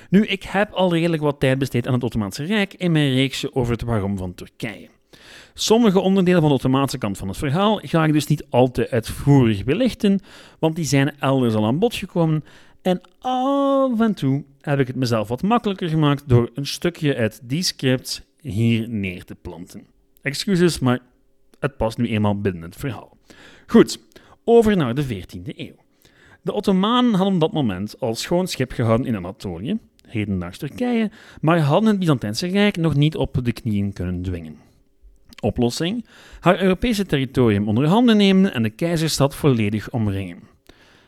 Nu, 0.10 0.26
ik 0.26 0.44
heb 0.44 0.72
al 0.72 0.94
redelijk 0.94 1.22
wat 1.22 1.40
tijd 1.40 1.58
besteed 1.58 1.88
aan 1.88 1.94
het 1.94 2.04
Ottomaanse 2.04 2.44
Rijk 2.44 2.74
in 2.74 2.92
mijn 2.92 3.14
reeksje 3.14 3.56
over 3.56 3.72
het 3.72 3.82
waarom 3.82 4.18
van 4.18 4.36
Turkije. 4.36 4.90
Sommige 5.54 6.00
onderdelen 6.00 6.40
van 6.40 6.50
de 6.50 6.56
Ottomaanse 6.56 6.98
kant 6.98 7.18
van 7.18 7.28
het 7.28 7.38
verhaal 7.38 7.80
ga 7.84 8.06
ik 8.06 8.14
dus 8.14 8.28
niet 8.28 8.46
al 8.50 8.72
te 8.72 8.90
uitvoerig 8.90 9.64
belichten, 9.64 10.20
want 10.60 10.76
die 10.76 10.86
zijn 10.86 11.20
elders 11.20 11.54
al 11.54 11.66
aan 11.66 11.80
bod 11.80 11.96
gekomen. 11.96 12.44
En 12.82 13.02
af 13.20 14.00
en 14.00 14.14
toe 14.14 14.44
heb 14.62 14.80
ik 14.80 14.88
het 14.88 14.96
mezelf 14.96 15.28
wat 15.28 15.42
makkelijker 15.42 15.90
gemaakt 15.90 16.24
door 16.28 16.50
een 16.54 16.66
stukje 16.66 17.16
uit 17.16 17.40
die 17.44 17.64
scripts 17.64 18.22
hier 18.42 18.90
neer 18.90 19.24
te 19.24 19.36
planten. 19.36 19.86
Excuses, 20.22 20.80
maar 20.80 21.00
het 21.60 21.78
past 21.78 21.98
nu 21.98 22.08
eenmaal 22.08 22.42
binnen 22.42 22.62
het 22.62 22.76
verhaal. 22.76 23.18
Goed, 23.68 24.00
over 24.44 24.78
naar 24.78 24.96
de 24.96 25.06
14e 25.06 25.56
eeuw. 25.56 25.85
De 26.46 26.54
Ottomanen 26.54 27.14
hadden 27.14 27.34
op 27.34 27.40
dat 27.40 27.54
moment 27.54 28.00
al 28.00 28.16
schoon 28.16 28.48
schip 28.48 28.72
gehouden 28.72 29.08
in 29.08 29.16
Anatolië, 29.16 29.78
hedendaags 30.08 30.58
Turkije, 30.58 31.12
maar 31.42 31.60
hadden 31.60 31.90
het 31.90 32.00
Byzantijnse 32.00 32.48
Rijk 32.48 32.78
nog 32.78 32.96
niet 32.96 33.16
op 33.16 33.40
de 33.44 33.52
knieën 33.52 33.94
kunnen 33.94 34.22
dwingen. 34.22 34.58
Oplossing: 35.42 36.06
haar 36.40 36.62
Europese 36.62 37.06
territorium 37.06 37.68
onder 37.68 37.88
handen 37.88 38.18
nemen 38.18 38.54
en 38.54 38.64
de 38.64 38.70
keizerstad 38.70 39.36
volledig 39.36 39.90
omringen. 39.90 40.40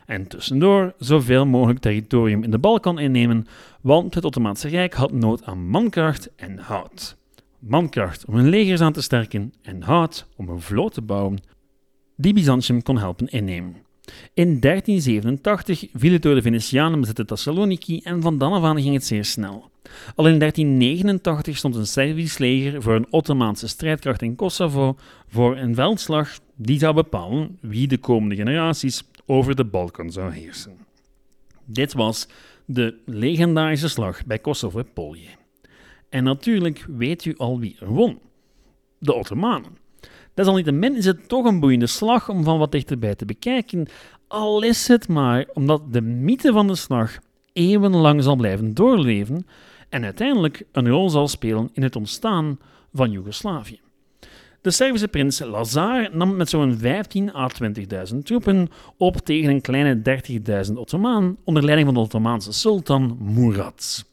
En 0.05 0.27
tussendoor 0.27 0.93
zoveel 0.99 1.45
mogelijk 1.45 1.79
territorium 1.79 2.43
in 2.43 2.51
de 2.51 2.59
Balkan 2.59 2.99
innemen, 2.99 3.47
want 3.81 4.13
het 4.13 4.25
Ottomaanse 4.25 4.67
Rijk 4.67 4.93
had 4.93 5.11
nood 5.11 5.43
aan 5.43 5.67
mankracht 5.67 6.29
en 6.35 6.57
hout. 6.57 7.17
Mankracht 7.59 8.25
om 8.25 8.35
hun 8.35 8.49
legers 8.49 8.81
aan 8.81 8.93
te 8.93 9.01
sterken 9.01 9.53
en 9.61 9.81
hout 9.81 10.27
om 10.35 10.49
een 10.49 10.61
vloot 10.61 10.93
te 10.93 11.01
bouwen 11.01 11.39
die 12.15 12.33
Byzantium 12.33 12.83
kon 12.83 12.97
helpen 12.97 13.27
innemen. 13.27 13.85
In 14.33 14.59
1387 14.59 15.85
viel 15.93 16.11
het 16.11 16.21
door 16.21 16.35
de 16.35 16.41
Venetianen 16.41 16.99
bezette 16.99 17.25
Thessaloniki 17.25 18.01
en 18.03 18.21
van 18.21 18.37
dan 18.37 18.53
af 18.53 18.63
aan 18.63 18.81
ging 18.81 18.93
het 18.93 19.05
zeer 19.05 19.25
snel. 19.25 19.69
Al 20.15 20.27
in 20.27 20.39
1389 20.39 21.57
stond 21.57 21.75
een 21.75 21.87
Servisch 21.87 22.37
leger 22.37 22.81
voor 22.81 22.95
een 22.95 23.07
Ottomaanse 23.09 23.67
strijdkracht 23.67 24.21
in 24.21 24.35
Kosovo 24.35 24.97
voor 25.27 25.57
een 25.57 25.75
veldslag 25.75 26.39
die 26.55 26.79
zou 26.79 26.93
bepalen 26.93 27.57
wie 27.61 27.87
de 27.87 27.97
komende 27.97 28.35
generaties 28.35 29.03
over 29.25 29.55
de 29.55 29.65
Balkan 29.65 30.11
zou 30.11 30.31
heersen. 30.31 30.77
Dit 31.65 31.93
was 31.93 32.27
de 32.65 32.95
legendarische 33.05 33.89
slag 33.89 34.25
bij 34.25 34.39
Kosovo-Polje. 34.39 35.29
En 36.09 36.23
natuurlijk 36.23 36.85
weet 36.87 37.25
u 37.25 37.33
al 37.37 37.59
wie 37.59 37.75
er 37.79 37.87
won. 37.87 38.19
De 38.97 39.13
Ottomanen. 39.13 39.77
Desalniettemin 40.37 40.95
is 40.95 41.05
het 41.05 41.27
toch 41.27 41.45
een 41.45 41.59
boeiende 41.59 41.87
slag 41.87 42.29
om 42.29 42.43
van 42.43 42.57
wat 42.57 42.71
dichterbij 42.71 43.15
te 43.15 43.25
bekijken, 43.25 43.87
al 44.27 44.63
is 44.63 44.87
het 44.87 45.07
maar 45.07 45.45
omdat 45.53 45.93
de 45.93 46.01
mythe 46.01 46.51
van 46.51 46.67
de 46.67 46.75
slag 46.75 47.17
eeuwenlang 47.53 48.23
zal 48.23 48.35
blijven 48.35 48.73
doorleven 48.73 49.47
en 49.89 50.03
uiteindelijk 50.03 50.63
een 50.71 50.89
rol 50.89 51.09
zal 51.09 51.27
spelen 51.27 51.69
in 51.73 51.83
het 51.83 51.95
ontstaan 51.95 52.59
van 52.93 53.11
Joegoslavië. 53.11 53.79
De 54.61 54.71
Servische 54.71 55.07
prins 55.07 55.39
Lazar 55.39 56.09
nam 56.11 56.35
met 56.35 56.49
zo'n 56.49 56.77
15 56.77 57.35
à 57.35 57.49
20.000 58.13 58.17
troepen 58.23 58.69
op 58.97 59.17
tegen 59.17 59.49
een 59.49 59.61
kleine 59.61 60.01
30.000 60.67 60.73
Ottomaan 60.73 61.37
onder 61.43 61.63
leiding 61.63 61.87
van 61.87 61.95
de 61.97 62.03
Ottomaanse 62.03 62.51
sultan 62.51 63.17
Murad. 63.21 64.05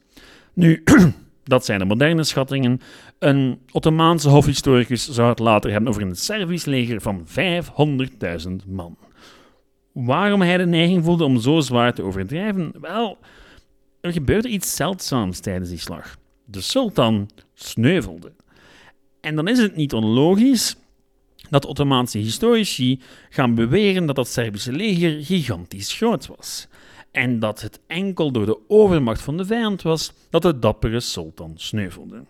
Nu, 0.53 0.83
dat 1.45 1.65
zijn 1.65 1.79
de 1.79 1.85
moderne 1.85 2.23
schattingen. 2.23 2.81
Een 3.19 3.59
Ottomaanse 3.71 4.29
hofhistoricus 4.29 5.09
zou 5.09 5.29
het 5.29 5.39
later 5.39 5.71
hebben 5.71 5.89
over 5.89 6.01
een 6.01 6.15
Servisch 6.15 6.65
leger 6.65 7.01
van 7.01 7.27
500.000 7.27 8.51
man. 8.67 8.97
Waarom 9.91 10.41
hij 10.41 10.57
de 10.57 10.65
neiging 10.65 11.03
voelde 11.03 11.23
om 11.23 11.39
zo 11.39 11.59
zwaar 11.59 11.93
te 11.93 12.03
overdrijven? 12.03 12.73
Wel, 12.81 13.17
er 14.01 14.11
gebeurde 14.11 14.49
iets 14.49 14.75
zeldzaams 14.75 15.39
tijdens 15.39 15.69
die 15.69 15.79
slag. 15.79 16.17
De 16.45 16.61
sultan 16.61 17.29
sneuvelde. 17.53 18.31
En 19.21 19.35
dan 19.35 19.47
is 19.47 19.57
het 19.57 19.75
niet 19.75 19.93
onlogisch 19.93 20.75
dat 21.49 21.65
Ottomaanse 21.65 22.17
historici 22.17 23.01
gaan 23.29 23.55
beweren 23.55 24.05
dat 24.05 24.15
dat 24.15 24.27
Servische 24.27 24.71
leger 24.71 25.25
gigantisch 25.25 25.93
groot 25.93 26.27
was. 26.27 26.67
En 27.15 27.39
dat 27.39 27.61
het 27.61 27.79
enkel 27.87 28.31
door 28.31 28.45
de 28.45 28.59
overmacht 28.67 29.21
van 29.21 29.37
de 29.37 29.45
vijand 29.45 29.81
was 29.81 30.13
dat 30.29 30.41
de 30.41 30.59
dappere 30.59 30.99
sultan 30.99 31.51
sneuvelde. 31.55 32.23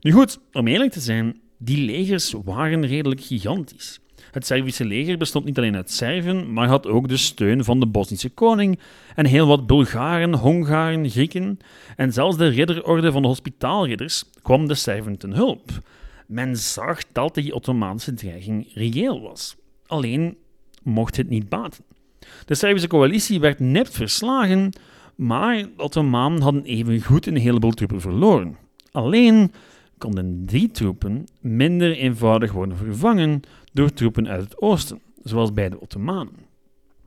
Nu 0.00 0.12
goed, 0.12 0.38
om 0.52 0.66
eerlijk 0.66 0.92
te 0.92 1.00
zijn, 1.00 1.40
die 1.58 1.84
legers 1.84 2.34
waren 2.44 2.86
redelijk 2.86 3.20
gigantisch. 3.20 4.00
Het 4.30 4.46
Servische 4.46 4.84
leger 4.84 5.18
bestond 5.18 5.44
niet 5.44 5.58
alleen 5.58 5.76
uit 5.76 5.90
Serven, 5.90 6.52
maar 6.52 6.68
had 6.68 6.86
ook 6.86 7.08
de 7.08 7.16
steun 7.16 7.64
van 7.64 7.80
de 7.80 7.86
Bosnische 7.86 8.28
koning 8.28 8.78
en 9.14 9.26
heel 9.26 9.46
wat 9.46 9.66
Bulgaren, 9.66 10.34
Hongaren, 10.34 11.10
Grieken 11.10 11.58
en 11.96 12.12
zelfs 12.12 12.36
de 12.36 12.48
ridderorde 12.48 13.12
van 13.12 13.22
de 13.22 13.28
hospitaalridders 13.28 14.24
kwam 14.42 14.68
de 14.68 14.74
Serven 14.74 15.16
ten 15.18 15.32
hulp. 15.32 15.70
Men 16.26 16.56
zag 16.56 17.00
dat 17.12 17.34
die 17.34 17.54
Ottomaanse 17.54 18.14
dreiging 18.14 18.70
reëel 18.74 19.20
was. 19.20 19.56
Alleen 19.86 20.36
mocht 20.82 21.16
het 21.16 21.28
niet 21.28 21.48
baten. 21.48 21.84
De 22.44 22.54
Servische 22.54 22.88
coalitie 22.88 23.40
werd 23.40 23.60
net 23.60 23.90
verslagen, 23.90 24.72
maar 25.14 25.56
de 25.56 25.70
Ottomanen 25.76 26.40
hadden 26.40 26.64
evengoed 26.64 27.26
een 27.26 27.36
heleboel 27.36 27.70
troepen 27.70 28.00
verloren. 28.00 28.56
Alleen 28.92 29.52
konden 29.98 30.46
die 30.46 30.70
troepen 30.70 31.26
minder 31.40 31.96
eenvoudig 31.96 32.52
worden 32.52 32.76
vervangen 32.76 33.40
door 33.72 33.92
troepen 33.92 34.28
uit 34.28 34.40
het 34.40 34.60
oosten, 34.60 35.00
zoals 35.22 35.52
bij 35.52 35.68
de 35.68 35.80
Ottomanen. 35.80 36.48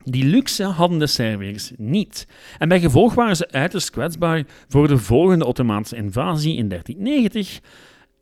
Die 0.04 0.24
luxe 0.24 0.64
hadden 0.64 0.98
de 0.98 1.06
Serviërs 1.06 1.72
niet, 1.76 2.26
en 2.58 2.68
bij 2.68 2.80
gevolg 2.80 3.14
waren 3.14 3.36
ze 3.36 3.50
uiterst 3.50 3.90
kwetsbaar 3.90 4.44
voor 4.68 4.88
de 4.88 4.98
volgende 4.98 5.44
Ottomaanse 5.44 5.96
invasie 5.96 6.56
in 6.56 6.68
1390, 6.68 7.60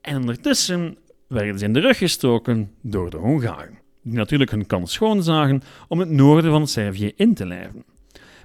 en 0.00 0.16
ondertussen 0.16 0.96
werden 1.28 1.58
ze 1.58 1.64
in 1.64 1.72
de 1.72 1.80
rug 1.80 1.98
gestoken 1.98 2.70
door 2.80 3.10
de 3.10 3.16
Hongaren, 3.16 3.78
die 4.02 4.16
natuurlijk 4.16 4.50
hun 4.50 4.66
kans 4.66 4.92
schoon 4.92 5.22
zagen 5.22 5.62
om 5.88 5.98
het 5.98 6.08
noorden 6.08 6.50
van 6.50 6.66
Servië 6.66 7.12
in 7.16 7.34
te 7.34 7.46
lijven. 7.46 7.84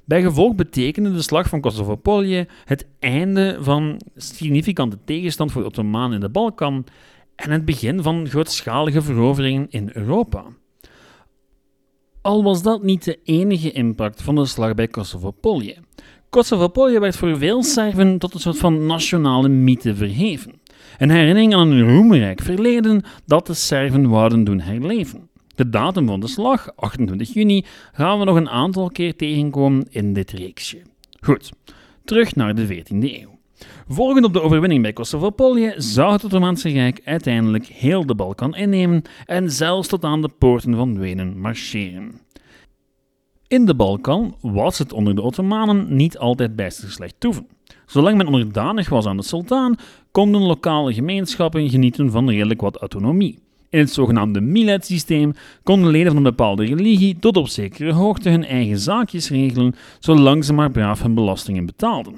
Bij 0.05 0.21
gevolg 0.21 0.55
betekende 0.55 1.13
de 1.13 1.21
slag 1.21 1.49
van 1.49 1.61
Kosovo-Polje 1.61 2.47
het 2.65 2.87
einde 2.99 3.57
van 3.59 4.01
significante 4.15 4.97
tegenstand 5.05 5.51
voor 5.51 5.61
de 5.61 5.67
Ottomanen 5.67 6.13
in 6.13 6.19
de 6.19 6.29
Balkan 6.29 6.85
en 7.35 7.51
het 7.51 7.65
begin 7.65 8.03
van 8.03 8.29
grootschalige 8.29 9.01
veroveringen 9.01 9.67
in 9.69 9.89
Europa. 9.93 10.43
Al 12.21 12.43
was 12.43 12.63
dat 12.63 12.83
niet 12.83 13.03
de 13.03 13.19
enige 13.23 13.71
impact 13.71 14.21
van 14.21 14.35
de 14.35 14.45
slag 14.45 14.73
bij 14.73 14.87
Kosovo-Polje. 14.87 15.75
Kosovo-Polje 16.29 16.99
werd 16.99 17.15
voor 17.15 17.37
veel 17.37 17.63
Serven 17.63 18.17
tot 18.17 18.33
een 18.33 18.39
soort 18.39 18.57
van 18.57 18.85
nationale 18.85 19.49
mythe 19.49 19.95
verheven. 19.95 20.61
Een 20.97 21.09
herinnering 21.09 21.55
aan 21.55 21.71
een 21.71 21.95
roemrijk 21.95 22.41
verleden 22.41 23.03
dat 23.25 23.47
de 23.47 23.53
Serven 23.53 24.09
wouden 24.09 24.43
doen 24.43 24.59
herleven. 24.59 25.26
De 25.57 25.69
datum 25.69 26.07
van 26.07 26.19
de 26.19 26.27
slag, 26.27 26.75
28 26.75 27.33
juni, 27.33 27.65
gaan 27.91 28.19
we 28.19 28.25
nog 28.25 28.35
een 28.35 28.49
aantal 28.49 28.89
keer 28.89 29.15
tegenkomen 29.15 29.85
in 29.89 30.13
dit 30.13 30.31
reeksje. 30.31 30.81
Goed, 31.19 31.51
terug 32.05 32.35
naar 32.35 32.55
de 32.55 32.67
14e 32.67 32.85
eeuw. 32.89 33.39
Volgend 33.87 34.25
op 34.25 34.33
de 34.33 34.41
overwinning 34.41 34.81
bij 34.81 34.93
Kosovo-Polje 34.93 35.73
zou 35.77 36.11
het 36.11 36.23
Ottomaanse 36.23 36.69
Rijk 36.69 37.01
uiteindelijk 37.03 37.65
heel 37.65 38.05
de 38.05 38.15
Balkan 38.15 38.55
innemen 38.55 39.01
en 39.25 39.51
zelfs 39.51 39.87
tot 39.87 40.03
aan 40.03 40.21
de 40.21 40.29
poorten 40.37 40.75
van 40.75 40.99
Wenen 40.99 41.39
marcheren. 41.39 42.21
In 43.47 43.65
de 43.65 43.75
Balkan 43.75 44.35
was 44.41 44.77
het 44.77 44.93
onder 44.93 45.15
de 45.15 45.21
Ottomanen 45.21 45.95
niet 45.95 46.17
altijd 46.17 46.55
bijster 46.55 46.91
slecht 46.91 47.15
toeven. 47.19 47.47
Zolang 47.85 48.17
men 48.17 48.27
onderdanig 48.27 48.89
was 48.89 49.05
aan 49.05 49.17
de 49.17 49.23
sultan, 49.23 49.77
konden 50.11 50.41
lokale 50.41 50.93
gemeenschappen 50.93 51.69
genieten 51.69 52.11
van 52.11 52.29
redelijk 52.29 52.61
wat 52.61 52.77
autonomie. 52.77 53.45
In 53.69 53.79
het 53.79 53.91
zogenaamde 53.91 54.41
Millet-systeem 54.41 55.33
konden 55.63 55.91
leden 55.91 56.07
van 56.07 56.17
een 56.17 56.23
bepaalde 56.23 56.65
religie 56.65 57.19
tot 57.19 57.37
op 57.37 57.47
zekere 57.47 57.91
hoogte 57.91 58.29
hun 58.29 58.45
eigen 58.45 58.79
zaakjes 58.79 59.29
regelen, 59.29 59.75
zolang 59.99 60.45
ze 60.45 60.53
maar 60.53 60.71
braaf 60.71 61.01
hun 61.01 61.13
belastingen 61.13 61.65
betaalden. 61.65 62.15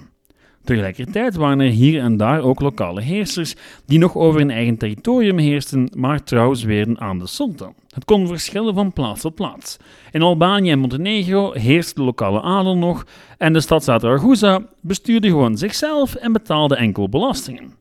Tegelijkertijd 0.63 1.35
waren 1.35 1.59
er 1.59 1.69
hier 1.69 2.01
en 2.01 2.17
daar 2.17 2.41
ook 2.41 2.59
lokale 2.59 3.01
heersers 3.01 3.55
die 3.85 3.99
nog 3.99 4.15
over 4.15 4.39
hun 4.39 4.51
eigen 4.51 4.77
territorium 4.77 5.37
heersten, 5.37 5.91
maar 5.95 6.23
trouw 6.23 6.53
zweerden 6.53 6.99
aan 6.99 7.19
de 7.19 7.27
sultan. 7.27 7.73
Het 7.89 8.05
kon 8.05 8.27
verschillen 8.27 8.73
van 8.73 8.93
plaats 8.93 9.21
tot 9.21 9.35
plaats. 9.35 9.77
In 10.11 10.21
Albanië 10.21 10.71
en 10.71 10.79
Montenegro 10.79 11.51
heerste 11.51 11.93
de 11.93 12.01
lokale 12.01 12.41
adel 12.41 12.77
nog 12.77 13.05
en 13.37 13.53
de 13.53 13.61
stadstaat 13.61 14.03
Ragusa 14.03 14.61
bestuurde 14.81 15.27
gewoon 15.27 15.57
zichzelf 15.57 16.15
en 16.15 16.31
betaalde 16.31 16.75
enkel 16.75 17.09
belastingen. 17.09 17.73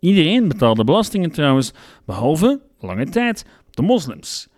Iedereen 0.00 0.48
betaalde 0.48 0.84
belastingen 0.84 1.30
trouwens, 1.30 1.72
behalve, 2.06 2.60
lange 2.84 3.08
tijd, 3.08 3.44
de 3.70 3.82
moslims. 3.82 4.48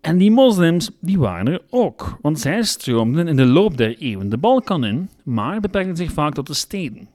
En 0.00 0.18
die 0.18 0.30
moslims 0.30 0.90
die 1.00 1.18
waren 1.18 1.52
er 1.52 1.62
ook, 1.70 2.18
want 2.20 2.40
zij 2.40 2.62
stroomden 2.62 3.28
in 3.28 3.36
de 3.36 3.44
loop 3.44 3.76
der 3.76 3.98
eeuwen 3.98 4.28
de 4.28 4.38
Balkan 4.38 4.84
in, 4.84 5.08
maar 5.22 5.60
beperkten 5.60 5.96
zich 5.96 6.12
vaak 6.12 6.34
tot 6.34 6.46
de 6.46 6.54
steden. 6.54 7.08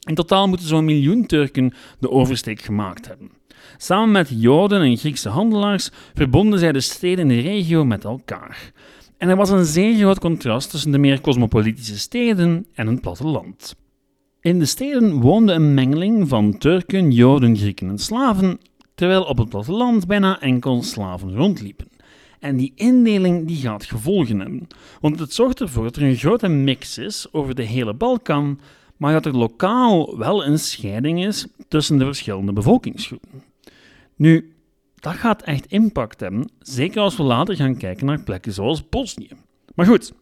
In 0.00 0.14
totaal 0.14 0.48
moeten 0.48 0.66
zo'n 0.66 0.84
miljoen 0.84 1.26
Turken 1.26 1.72
de 1.98 2.10
oversteek 2.10 2.60
gemaakt 2.60 3.08
hebben. 3.08 3.30
Samen 3.76 4.10
met 4.10 4.30
Joden 4.30 4.82
en 4.82 4.96
Griekse 4.96 5.28
handelaars 5.28 5.90
verbonden 6.14 6.58
zij 6.58 6.72
de 6.72 6.80
steden 6.80 7.30
in 7.30 7.36
de 7.36 7.48
regio 7.48 7.84
met 7.84 8.04
elkaar. 8.04 8.72
En 9.16 9.28
er 9.28 9.36
was 9.36 9.50
een 9.50 9.64
zeer 9.64 9.96
groot 9.96 10.18
contrast 10.18 10.70
tussen 10.70 10.90
de 10.90 10.98
meer 10.98 11.20
cosmopolitische 11.20 11.98
steden 11.98 12.66
en 12.74 12.86
het 12.86 13.00
platteland. 13.00 13.76
In 14.40 14.58
de 14.58 14.64
steden 14.64 15.20
woonde 15.20 15.52
een 15.52 15.74
mengeling 15.74 16.28
van 16.28 16.58
Turken, 16.58 17.10
Joden, 17.10 17.56
Grieken 17.56 17.88
en 17.88 17.98
Slaven, 17.98 18.58
terwijl 18.98 19.22
op 19.22 19.38
het 19.38 19.48
platteland 19.48 20.06
bijna 20.06 20.40
enkel 20.40 20.82
slaven 20.82 21.36
rondliepen. 21.36 21.88
En 22.38 22.56
die 22.56 22.72
indeling 22.74 23.46
die 23.46 23.56
gaat 23.56 23.84
gevolgen 23.84 24.40
hebben, 24.40 24.68
want 25.00 25.18
het 25.18 25.32
zorgt 25.32 25.60
ervoor 25.60 25.84
dat 25.84 25.96
er 25.96 26.02
een 26.02 26.16
grote 26.16 26.48
mix 26.48 26.98
is 26.98 27.26
over 27.32 27.54
de 27.54 27.62
hele 27.62 27.94
Balkan, 27.94 28.60
maar 28.96 29.12
dat 29.12 29.26
er 29.26 29.36
lokaal 29.36 30.18
wel 30.18 30.46
een 30.46 30.58
scheiding 30.58 31.24
is 31.24 31.46
tussen 31.68 31.98
de 31.98 32.04
verschillende 32.04 32.52
bevolkingsgroepen. 32.52 33.42
Nu, 34.16 34.52
dat 34.94 35.14
gaat 35.14 35.42
echt 35.42 35.66
impact 35.66 36.20
hebben, 36.20 36.50
zeker 36.60 37.00
als 37.00 37.16
we 37.16 37.22
later 37.22 37.56
gaan 37.56 37.76
kijken 37.76 38.06
naar 38.06 38.22
plekken 38.22 38.52
zoals 38.52 38.88
Bosnië. 38.88 39.30
Maar 39.74 39.86
goed, 39.86 40.12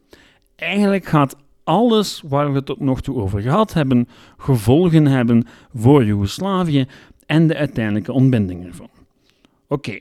eigenlijk 0.57 1.07
gaat 1.07 1.37
alles 1.65 2.23
waar 2.29 2.51
we 2.51 2.57
het 2.57 2.67
tot 2.67 2.81
nog 2.81 3.01
toe 3.01 3.17
over 3.17 3.41
gehad 3.41 3.73
hebben, 3.73 4.09
gevolgen 4.37 5.07
hebben 5.07 5.47
voor 5.75 6.05
Joegoslavië 6.05 6.87
en 7.27 7.47
de 7.47 7.57
uiteindelijke 7.57 8.13
ontbinding 8.13 8.67
ervan. 8.67 8.91
Oké. 9.69 9.99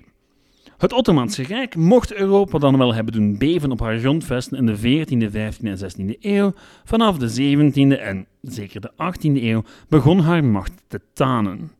Het 0.78 0.94
Ottomaanse 0.94 1.44
Rijk 1.44 1.76
mocht 1.76 2.14
Europa 2.14 2.58
dan 2.58 2.78
wel 2.78 2.94
hebben 2.94 3.14
doen 3.14 3.38
beven 3.38 3.72
op 3.72 3.80
haar 3.80 4.00
grondvesten 4.00 4.58
in 4.58 4.66
de 4.66 4.78
14e, 4.78 5.34
15e 5.34 5.64
en 5.64 5.78
16e 5.78 6.20
eeuw. 6.20 6.54
Vanaf 6.84 7.18
de 7.18 7.56
17e 7.56 8.00
en 8.00 8.26
zeker 8.42 8.82
de 8.82 8.92
18e 8.92 9.44
eeuw 9.44 9.64
begon 9.90 10.20
haar 10.20 10.44
macht 10.44 10.72
te 10.88 11.02
tanen. 11.14 11.72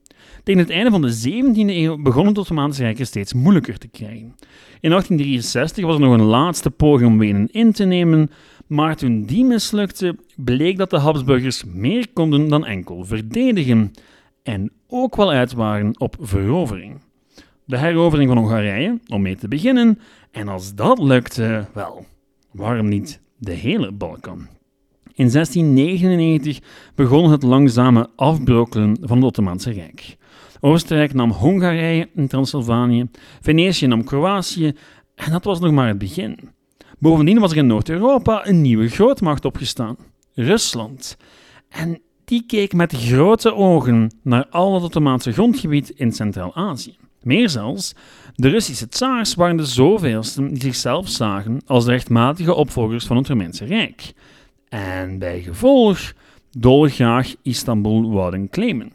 Tegen 0.44 0.62
het 0.62 0.70
einde 0.70 0.92
van 0.92 1.02
de 1.02 1.30
17e 1.30 1.70
eeuw 1.70 2.02
begon 2.02 2.28
het 2.28 2.38
Ottomaanse 2.38 2.82
Rijk 2.82 3.00
er 3.00 3.06
steeds 3.06 3.34
moeilijker 3.34 3.78
te 3.78 3.88
krijgen. 3.88 4.36
In 4.80 4.90
1863 4.90 5.86
was 5.86 5.96
er 5.96 6.02
nog 6.02 6.14
een 6.14 6.26
laatste 6.26 6.72
poging 6.72 7.10
om 7.10 7.18
Wenen 7.18 7.52
in 7.52 7.72
te 7.72 7.86
nemen, 7.86 8.32
maar 8.68 8.96
toen 8.96 9.24
die 9.24 9.46
mislukte, 9.46 10.16
bleek 10.36 10.78
dat 10.78 10.90
de 10.90 10.98
Habsburgers 10.98 11.64
meer 11.64 12.08
konden 12.14 12.48
dan 12.48 12.66
enkel 12.66 13.06
verdedigen 13.06 13.92
en 14.44 14.72
ook 14.96 15.16
wel 15.16 15.32
uit 15.32 15.54
waren 15.54 16.00
op 16.00 16.16
verovering. 16.20 17.02
De 17.66 17.78
herovering 17.78 18.30
van 18.30 18.38
Hongarije, 18.38 19.00
om 19.08 19.22
mee 19.22 19.36
te 19.36 19.48
beginnen, 19.48 20.00
en 20.32 20.48
als 20.48 20.76
dat 20.76 21.00
lukte, 21.00 21.66
wel, 21.74 22.06
waarom 22.52 22.88
niet 22.88 23.22
de 23.38 23.52
hele 23.52 23.92
Balkan? 23.92 24.48
In 25.14 25.30
1699 25.32 26.60
begon 26.96 27.32
het 27.32 27.44
langzame 27.44 28.10
afbrokkelen 28.16 28.98
van 29.02 29.18
het 29.18 29.26
Ottomaanse 29.26 29.72
Rijk. 29.72 30.18
Oostenrijk 30.60 31.14
nam 31.14 31.32
Hongarije 31.32 32.10
en 32.16 32.28
Transylvanië, 32.28 33.10
Venetië 33.42 33.88
nam 33.88 34.04
Kroatië 34.04 34.74
en 35.16 35.32
dat 35.32 35.44
was 35.44 35.60
nog 35.60 35.72
maar 35.72 35.88
het 35.88 35.98
begin. 35.98 36.40
Bovendien 37.00 37.40
was 37.40 37.52
er 37.52 37.58
in 37.58 37.68
Noord-Europa 37.68 38.48
een 38.48 38.62
nieuwe 38.62 38.90
grootmacht 38.90 39.46
opgestaan, 39.46 39.96
Rusland. 40.34 41.18
En 41.70 42.02
die 42.26 42.44
keek 42.48 42.74
met 42.74 42.94
grote 42.94 43.54
ogen 43.54 44.12
naar 44.22 44.48
al 44.50 44.74
het 44.74 44.84
Ottomaanse 44.84 45.32
grondgebied 45.32 45.90
in 45.90 46.12
Centraal-Azië. 46.12 46.96
Meer 47.22 47.50
zelfs, 47.50 47.94
de 48.36 48.50
Russische 48.50 48.88
tsaars 48.88 49.36
waren 49.36 49.58
de 49.58 49.66
zoveelsten 49.66 50.48
die 50.48 50.62
zichzelf 50.62 51.10
zagen 51.10 51.62
als 51.66 51.86
de 51.86 51.92
rechtmatige 51.92 52.54
opvolgers 52.54 53.06
van 53.06 53.18
het 53.18 53.28
Romeinse 53.28 53.66
Rijk. 53.66 54.14
En 54.70 55.20
bij 55.20 55.42
gevolg 55.42 56.14
dolgraag 56.58 57.36
Istanbul 57.42 58.12
wouden 58.12 58.50
claimen. 58.50 58.92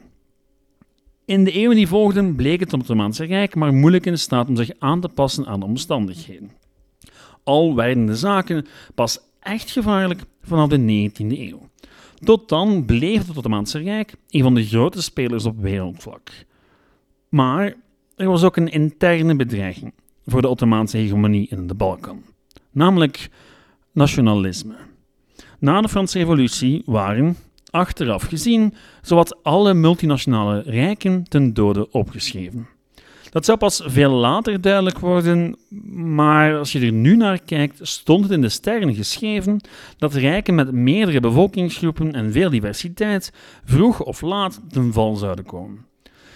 In 1.24 1.44
de 1.44 1.52
eeuwen 1.52 1.76
die 1.76 1.88
volgden 1.88 2.34
bleek 2.34 2.60
het 2.60 2.72
Ottomaanse 2.72 3.24
Rijk 3.24 3.54
maar 3.54 3.74
moeilijk 3.74 4.06
in 4.06 4.18
staat 4.18 4.48
om 4.48 4.56
zich 4.56 4.70
aan 4.78 5.00
te 5.00 5.08
passen 5.08 5.46
aan 5.46 5.60
de 5.60 5.66
omstandigheden. 5.66 6.50
Al 7.44 7.74
werden 7.74 8.06
de 8.06 8.16
zaken 8.16 8.66
pas 8.94 9.20
echt 9.40 9.70
gevaarlijk 9.70 10.20
vanaf 10.42 10.68
de 10.68 11.10
19e 11.10 11.38
eeuw. 11.38 11.69
Tot 12.20 12.48
dan 12.48 12.84
bleef 12.84 13.26
het 13.26 13.36
Ottomaanse 13.36 13.78
Rijk 13.78 14.14
een 14.28 14.42
van 14.42 14.54
de 14.54 14.64
grote 14.64 15.02
spelers 15.02 15.44
op 15.44 15.60
wereldvlak. 15.60 16.30
Maar 17.28 17.74
er 18.16 18.28
was 18.28 18.44
ook 18.44 18.56
een 18.56 18.68
interne 18.68 19.36
bedreiging 19.36 19.92
voor 20.26 20.42
de 20.42 20.48
Ottomaanse 20.48 20.96
hegemonie 20.96 21.48
in 21.50 21.66
de 21.66 21.74
Balkan, 21.74 22.22
namelijk 22.70 23.30
nationalisme. 23.92 24.74
Na 25.58 25.80
de 25.80 25.88
Franse 25.88 26.18
Revolutie 26.18 26.82
waren, 26.86 27.36
achteraf 27.70 28.22
gezien, 28.22 28.74
zowat 29.02 29.42
alle 29.42 29.74
multinationale 29.74 30.62
rijken 30.62 31.24
ten 31.28 31.54
dode 31.54 31.90
opgeschreven. 31.90 32.68
Dat 33.30 33.44
zou 33.44 33.58
pas 33.58 33.82
veel 33.84 34.10
later 34.10 34.60
duidelijk 34.60 34.98
worden, 34.98 35.56
maar 35.94 36.58
als 36.58 36.72
je 36.72 36.80
er 36.80 36.92
nu 36.92 37.16
naar 37.16 37.40
kijkt, 37.42 37.78
stond 37.82 38.22
het 38.22 38.32
in 38.32 38.40
de 38.40 38.48
sterren 38.48 38.94
geschreven 38.94 39.60
dat 39.98 40.14
rijken 40.14 40.54
met 40.54 40.72
meerdere 40.72 41.20
bevolkingsgroepen 41.20 42.12
en 42.12 42.32
veel 42.32 42.50
diversiteit 42.50 43.32
vroeg 43.64 44.02
of 44.02 44.20
laat 44.20 44.60
ten 44.68 44.92
val 44.92 45.16
zouden 45.16 45.44
komen. 45.44 45.84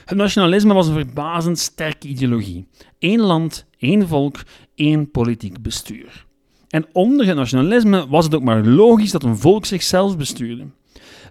Het 0.04 0.18
nationalisme 0.18 0.74
was 0.74 0.86
een 0.86 0.94
verbazend 0.94 1.58
sterke 1.58 2.08
ideologie. 2.08 2.66
Eén 2.98 3.20
land, 3.20 3.66
één 3.78 4.08
volk, 4.08 4.42
één 4.74 5.10
politiek 5.10 5.62
bestuur. 5.62 6.26
En 6.68 6.86
onder 6.92 7.26
het 7.26 7.36
nationalisme 7.36 8.08
was 8.08 8.24
het 8.24 8.34
ook 8.34 8.42
maar 8.42 8.64
logisch 8.64 9.10
dat 9.10 9.22
een 9.22 9.36
volk 9.36 9.64
zichzelf 9.64 10.16
bestuurde. 10.16 10.66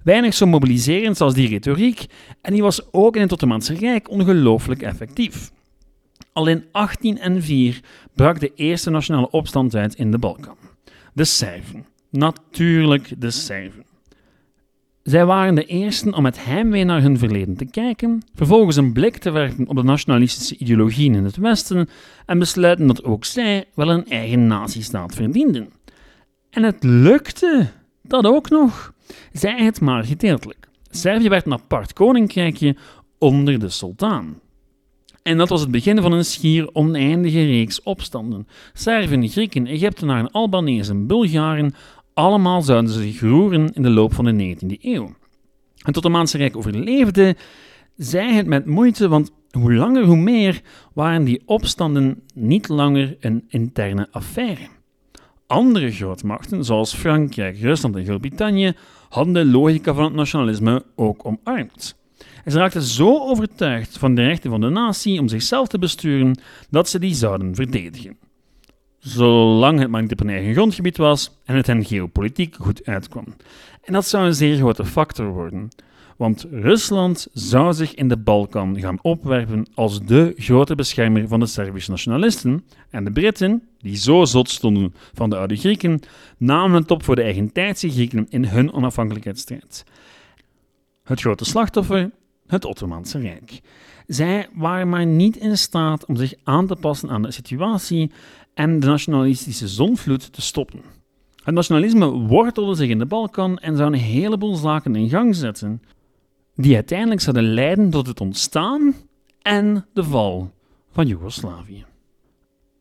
Weinig 0.04 0.34
zo 0.34 0.46
mobiliserend 0.46 1.22
als 1.22 1.34
die 1.34 1.48
retoriek, 1.48 2.06
en 2.42 2.54
die 2.54 2.62
was 2.62 2.94
ook 2.94 3.16
in 3.16 3.22
het 3.22 3.32
Ottomaanse 3.32 3.74
Rijk 3.74 4.10
ongelooflijk 4.10 4.82
effectief. 4.82 5.52
Al 6.34 6.48
in 6.48 6.66
1804 6.72 7.80
brak 8.16 8.40
de 8.40 8.52
eerste 8.56 8.90
nationale 8.90 9.30
opstand 9.30 9.76
uit 9.76 9.96
in 9.96 10.12
de 10.12 10.18
Balkan. 10.18 10.58
De 11.14 11.24
Serven. 11.24 11.86
Natuurlijk 12.10 13.14
de 13.18 13.32
Serven. 13.32 13.84
Zij 15.04 15.26
waren 15.26 15.56
de 15.56 15.66
eersten 15.66 16.14
om 16.14 16.24
met 16.24 16.46
heimwee 16.46 16.84
naar 16.84 17.02
hun 17.02 17.18
verleden 17.18 17.56
te 17.56 17.66
kijken, 17.66 18.22
vervolgens 18.36 18.76
een 18.76 18.94
blik 18.94 19.18
te 19.18 19.32
werpen 19.32 19.68
op 19.68 19.76
de 19.76 19.84
nationalistische 19.84 20.58
ideologieën 20.58 21.16
in 21.16 21.24
het 21.24 21.36
Westen 21.36 21.90
en 22.26 22.40
besluiten 22.40 22.88
dat 22.88 23.04
ook 23.04 23.26
zij 23.26 23.66
wel 23.74 23.90
een 23.90 24.06
eigen 24.10 24.48
natiestaat 24.48 25.16
verdienden. 25.16 25.70
En 26.50 26.64
het 26.64 26.84
lukte 26.84 27.68
dat 28.02 28.26
ook 28.26 28.50
nog. 28.50 28.94
Zij 29.32 29.64
het 29.64 29.82
maar 29.82 30.04
gedeeltelijk. 30.04 30.68
Servië 30.90 31.30
werd 31.30 31.46
een 31.46 31.54
apart 31.54 31.94
koninkrijkje 31.94 32.76
onder 33.18 33.60
de 33.60 33.70
sultan. 33.70 34.40
En 35.24 35.38
dat 35.38 35.50
was 35.50 35.62
het 35.62 35.72
begin 35.72 36.02
van 36.02 36.12
een 36.12 36.26
schier 36.26 36.70
oneindige 36.74 37.46
reeks 37.46 37.82
opstanden. 37.82 38.48
Serven, 38.74 39.30
Grieken, 39.30 39.68
Egyptenaren, 39.68 40.32
Albanezen, 40.32 41.08
Bulgaren, 41.08 41.74
allemaal 42.14 42.62
zouden 42.62 42.92
zich 42.92 43.20
roeren 43.20 43.74
in 43.74 43.82
de 43.82 43.90
loop 43.90 44.14
van 44.14 44.26
de 44.26 44.56
19e 44.56 44.82
eeuw. 44.82 45.14
Het 45.78 45.98
Ottomaanse 45.98 46.38
Rijk 46.38 46.58
overleefde, 46.58 47.36
zij 47.96 48.34
het 48.34 48.48
met 48.48 48.66
moeite, 48.66 49.08
want 49.08 49.32
hoe 49.52 49.74
langer 49.74 50.04
hoe 50.04 50.18
meer 50.18 50.62
waren 50.94 51.24
die 51.24 51.42
opstanden 51.46 52.24
niet 52.34 52.68
langer 52.68 53.18
een 53.20 53.46
interne 53.48 54.08
affaire. 54.12 54.68
Andere 55.48 55.92
grootmachten, 55.92 56.66
zoals 56.66 56.94
Frankrijk, 56.94 57.60
Rusland 57.60 57.96
en 57.96 58.06
Groot-Brittannië, 58.06 58.74
hadden 59.10 59.34
de 59.34 59.46
logica 59.46 59.94
van 59.94 60.04
het 60.04 60.14
nationalisme 60.14 60.86
ook 60.96 61.26
omarmd. 61.26 62.02
En 62.44 62.52
ze 62.52 62.58
raakten 62.58 62.82
zo 62.82 63.20
overtuigd 63.20 63.98
van 63.98 64.16
de 64.16 64.24
rechten 64.24 64.50
van 64.50 64.62
de 64.62 64.70
natie 64.70 65.20
om 65.20 65.28
zichzelf 65.28 65.68
te 65.68 65.80
besturen 65.80 66.40
dat 66.70 66.90
ze 66.90 67.00
die 67.00 67.14
zouden 67.14 67.56
verdedigen. 67.56 68.18
Zolang 69.00 69.80
het 69.80 69.90
maar 69.90 70.02
niet 70.02 70.12
op 70.12 70.20
een 70.20 70.30
eigen 70.30 70.54
grondgebied 70.54 70.98
was 70.98 71.40
en 71.46 71.56
het 71.56 71.68
hen 71.68 71.86
geopolitiek 71.86 72.56
goed 72.56 72.86
uitkwam. 72.86 73.26
En 73.82 73.94
dat 73.94 74.06
zou 74.06 74.26
een 74.26 74.36
zeer 74.36 74.58
grote 74.58 74.86
factor 74.86 75.28
worden. 75.28 75.70
Want 76.18 76.46
Rusland 76.52 77.28
zou 77.34 77.74
zich 77.74 77.94
in 77.94 78.08
de 78.08 78.18
Balkan 78.18 78.80
gaan 78.80 79.00
opwerpen 79.02 79.68
als 79.74 80.02
de 80.02 80.34
grote 80.38 80.76
beschermer 80.76 81.28
van 81.28 81.40
de 81.40 81.46
Servische 81.46 81.92
nationalisten. 81.92 82.66
En 82.90 83.04
de 83.04 83.12
Britten, 83.12 83.64
die 83.78 83.96
zo 83.96 84.26
zot 84.26 84.50
stonden 84.50 84.94
van 85.14 85.30
de 85.30 85.38
oude 85.38 85.56
Grieken, 85.56 86.00
namen 86.38 86.82
het 86.82 86.92
op 86.92 87.04
voor 87.04 87.16
de 87.16 87.22
eigentijdse 87.22 87.90
Grieken 87.90 88.26
in 88.30 88.46
hun 88.46 88.74
onafhankelijkheidsstrijd. 88.74 89.86
Het 91.04 91.22
grote 91.22 91.46
slachtoffer 91.46 92.12
het 92.54 92.66
Ottomaanse 92.66 93.20
Rijk. 93.20 93.62
Zij 94.08 94.48
waren 94.54 94.90
maar 94.90 95.06
niet 95.06 95.38
in 95.38 95.58
staat 95.58 96.06
om 96.06 96.16
zich 96.16 96.34
aan 96.44 96.68
te 96.68 96.76
passen 96.76 97.10
aan 97.10 97.22
de 97.22 97.32
situatie 97.32 98.12
en 98.54 98.80
de 98.80 98.88
nationalistische 98.88 99.68
zonvloed 99.68 100.34
te 100.34 100.42
stoppen. 100.42 100.82
Het 101.44 101.54
nationalisme 101.54 102.10
wortelde 102.10 102.76
zich 102.76 102.90
in 102.90 103.00
de 103.00 103.06
Balkan 103.06 103.58
en 103.58 103.78
zou 103.78 103.94
een 103.94 104.00
heleboel 104.00 104.56
zaken 104.56 104.96
in 104.96 105.10
gang 105.10 105.36
zetten, 105.36 105.82
die 106.56 106.76
uiteindelijk 106.76 107.22
zouden 107.22 107.54
leiden 107.54 107.90
tot 107.90 108.08
het 108.08 108.22
ontstaan 108.22 108.94
en 109.42 109.86
de 109.94 110.04
val 110.04 110.52
van 110.92 111.08
Joegoslavië. 111.08 111.86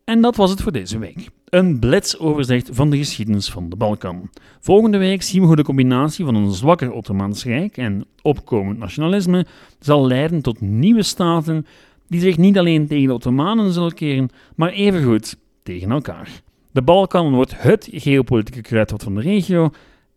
En 0.05 0.21
dat 0.21 0.37
was 0.37 0.51
het 0.51 0.61
voor 0.63 0.73
deze 0.73 0.99
week. 0.99 1.31
Een 1.53 1.79
blitsoverzicht 1.79 2.69
van 2.73 2.91
de 2.91 2.97
geschiedenis 2.97 3.51
van 3.51 3.69
de 3.69 3.77
Balkan. 3.77 4.31
Volgende 4.61 4.99
week 4.99 5.23
zien 5.23 5.41
we 5.41 5.47
hoe 5.47 5.57
de 5.57 5.63
combinatie 5.63 6.25
van 6.25 6.35
een 6.35 6.53
zwakker 6.53 6.93
Ottomaans 6.93 7.45
Rijk 7.45 7.77
en 7.77 8.05
opkomend 8.23 8.79
nationalisme 8.79 9.47
zal 9.79 10.07
leiden 10.07 10.43
tot 10.43 10.61
nieuwe 10.61 11.03
staten 11.03 11.67
die 12.09 12.21
zich 12.21 12.37
niet 12.37 12.59
alleen 12.59 12.87
tegen 12.87 13.07
de 13.07 13.15
Ottomanen 13.15 13.73
zullen 13.73 13.95
keren, 13.95 14.31
maar 14.57 14.71
evengoed 14.71 15.37
tegen 15.63 15.91
elkaar. 15.91 16.29
De 16.71 16.83
Balkan 16.83 17.33
wordt 17.33 17.63
het 17.63 17.89
geopolitieke 17.93 18.61
kruidvat 18.61 19.03
van 19.03 19.15
de 19.15 19.21
regio 19.21 19.71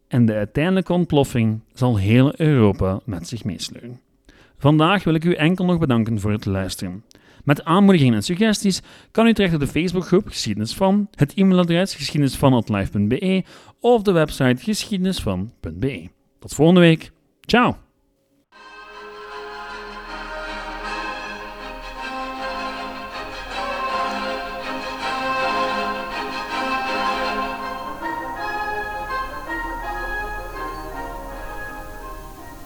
en 0.07 0.25
de 0.25 0.33
uiteindelijke 0.33 0.93
ontploffing 0.93 1.59
zal 1.73 1.97
heel 1.97 2.33
Europa 2.35 2.99
met 3.05 3.27
zich 3.27 3.43
meesleuren. 3.43 3.99
Vandaag 4.57 5.03
wil 5.03 5.13
ik 5.13 5.23
u 5.23 5.33
enkel 5.33 5.65
nog 5.65 5.79
bedanken 5.79 6.19
voor 6.19 6.31
het 6.31 6.45
luisteren. 6.45 7.03
Met 7.45 7.63
aanmoedigingen 7.63 8.15
en 8.15 8.23
suggesties 8.23 8.81
kan 9.11 9.27
u 9.27 9.33
terecht 9.33 9.53
op 9.53 9.59
de 9.59 9.67
Facebookgroep 9.67 10.27
Geschiedenis 10.27 10.73
van, 10.73 11.07
het 11.15 11.33
e-mailadres 11.33 11.95
geschiedenisvan.live.be 11.95 13.43
of 13.79 14.01
de 14.01 14.11
website 14.11 14.63
geschiedenisvan.be. 14.63 16.09
Tot 16.39 16.53
volgende 16.53 16.81
week. 16.81 17.11
Ciao! 17.41 17.84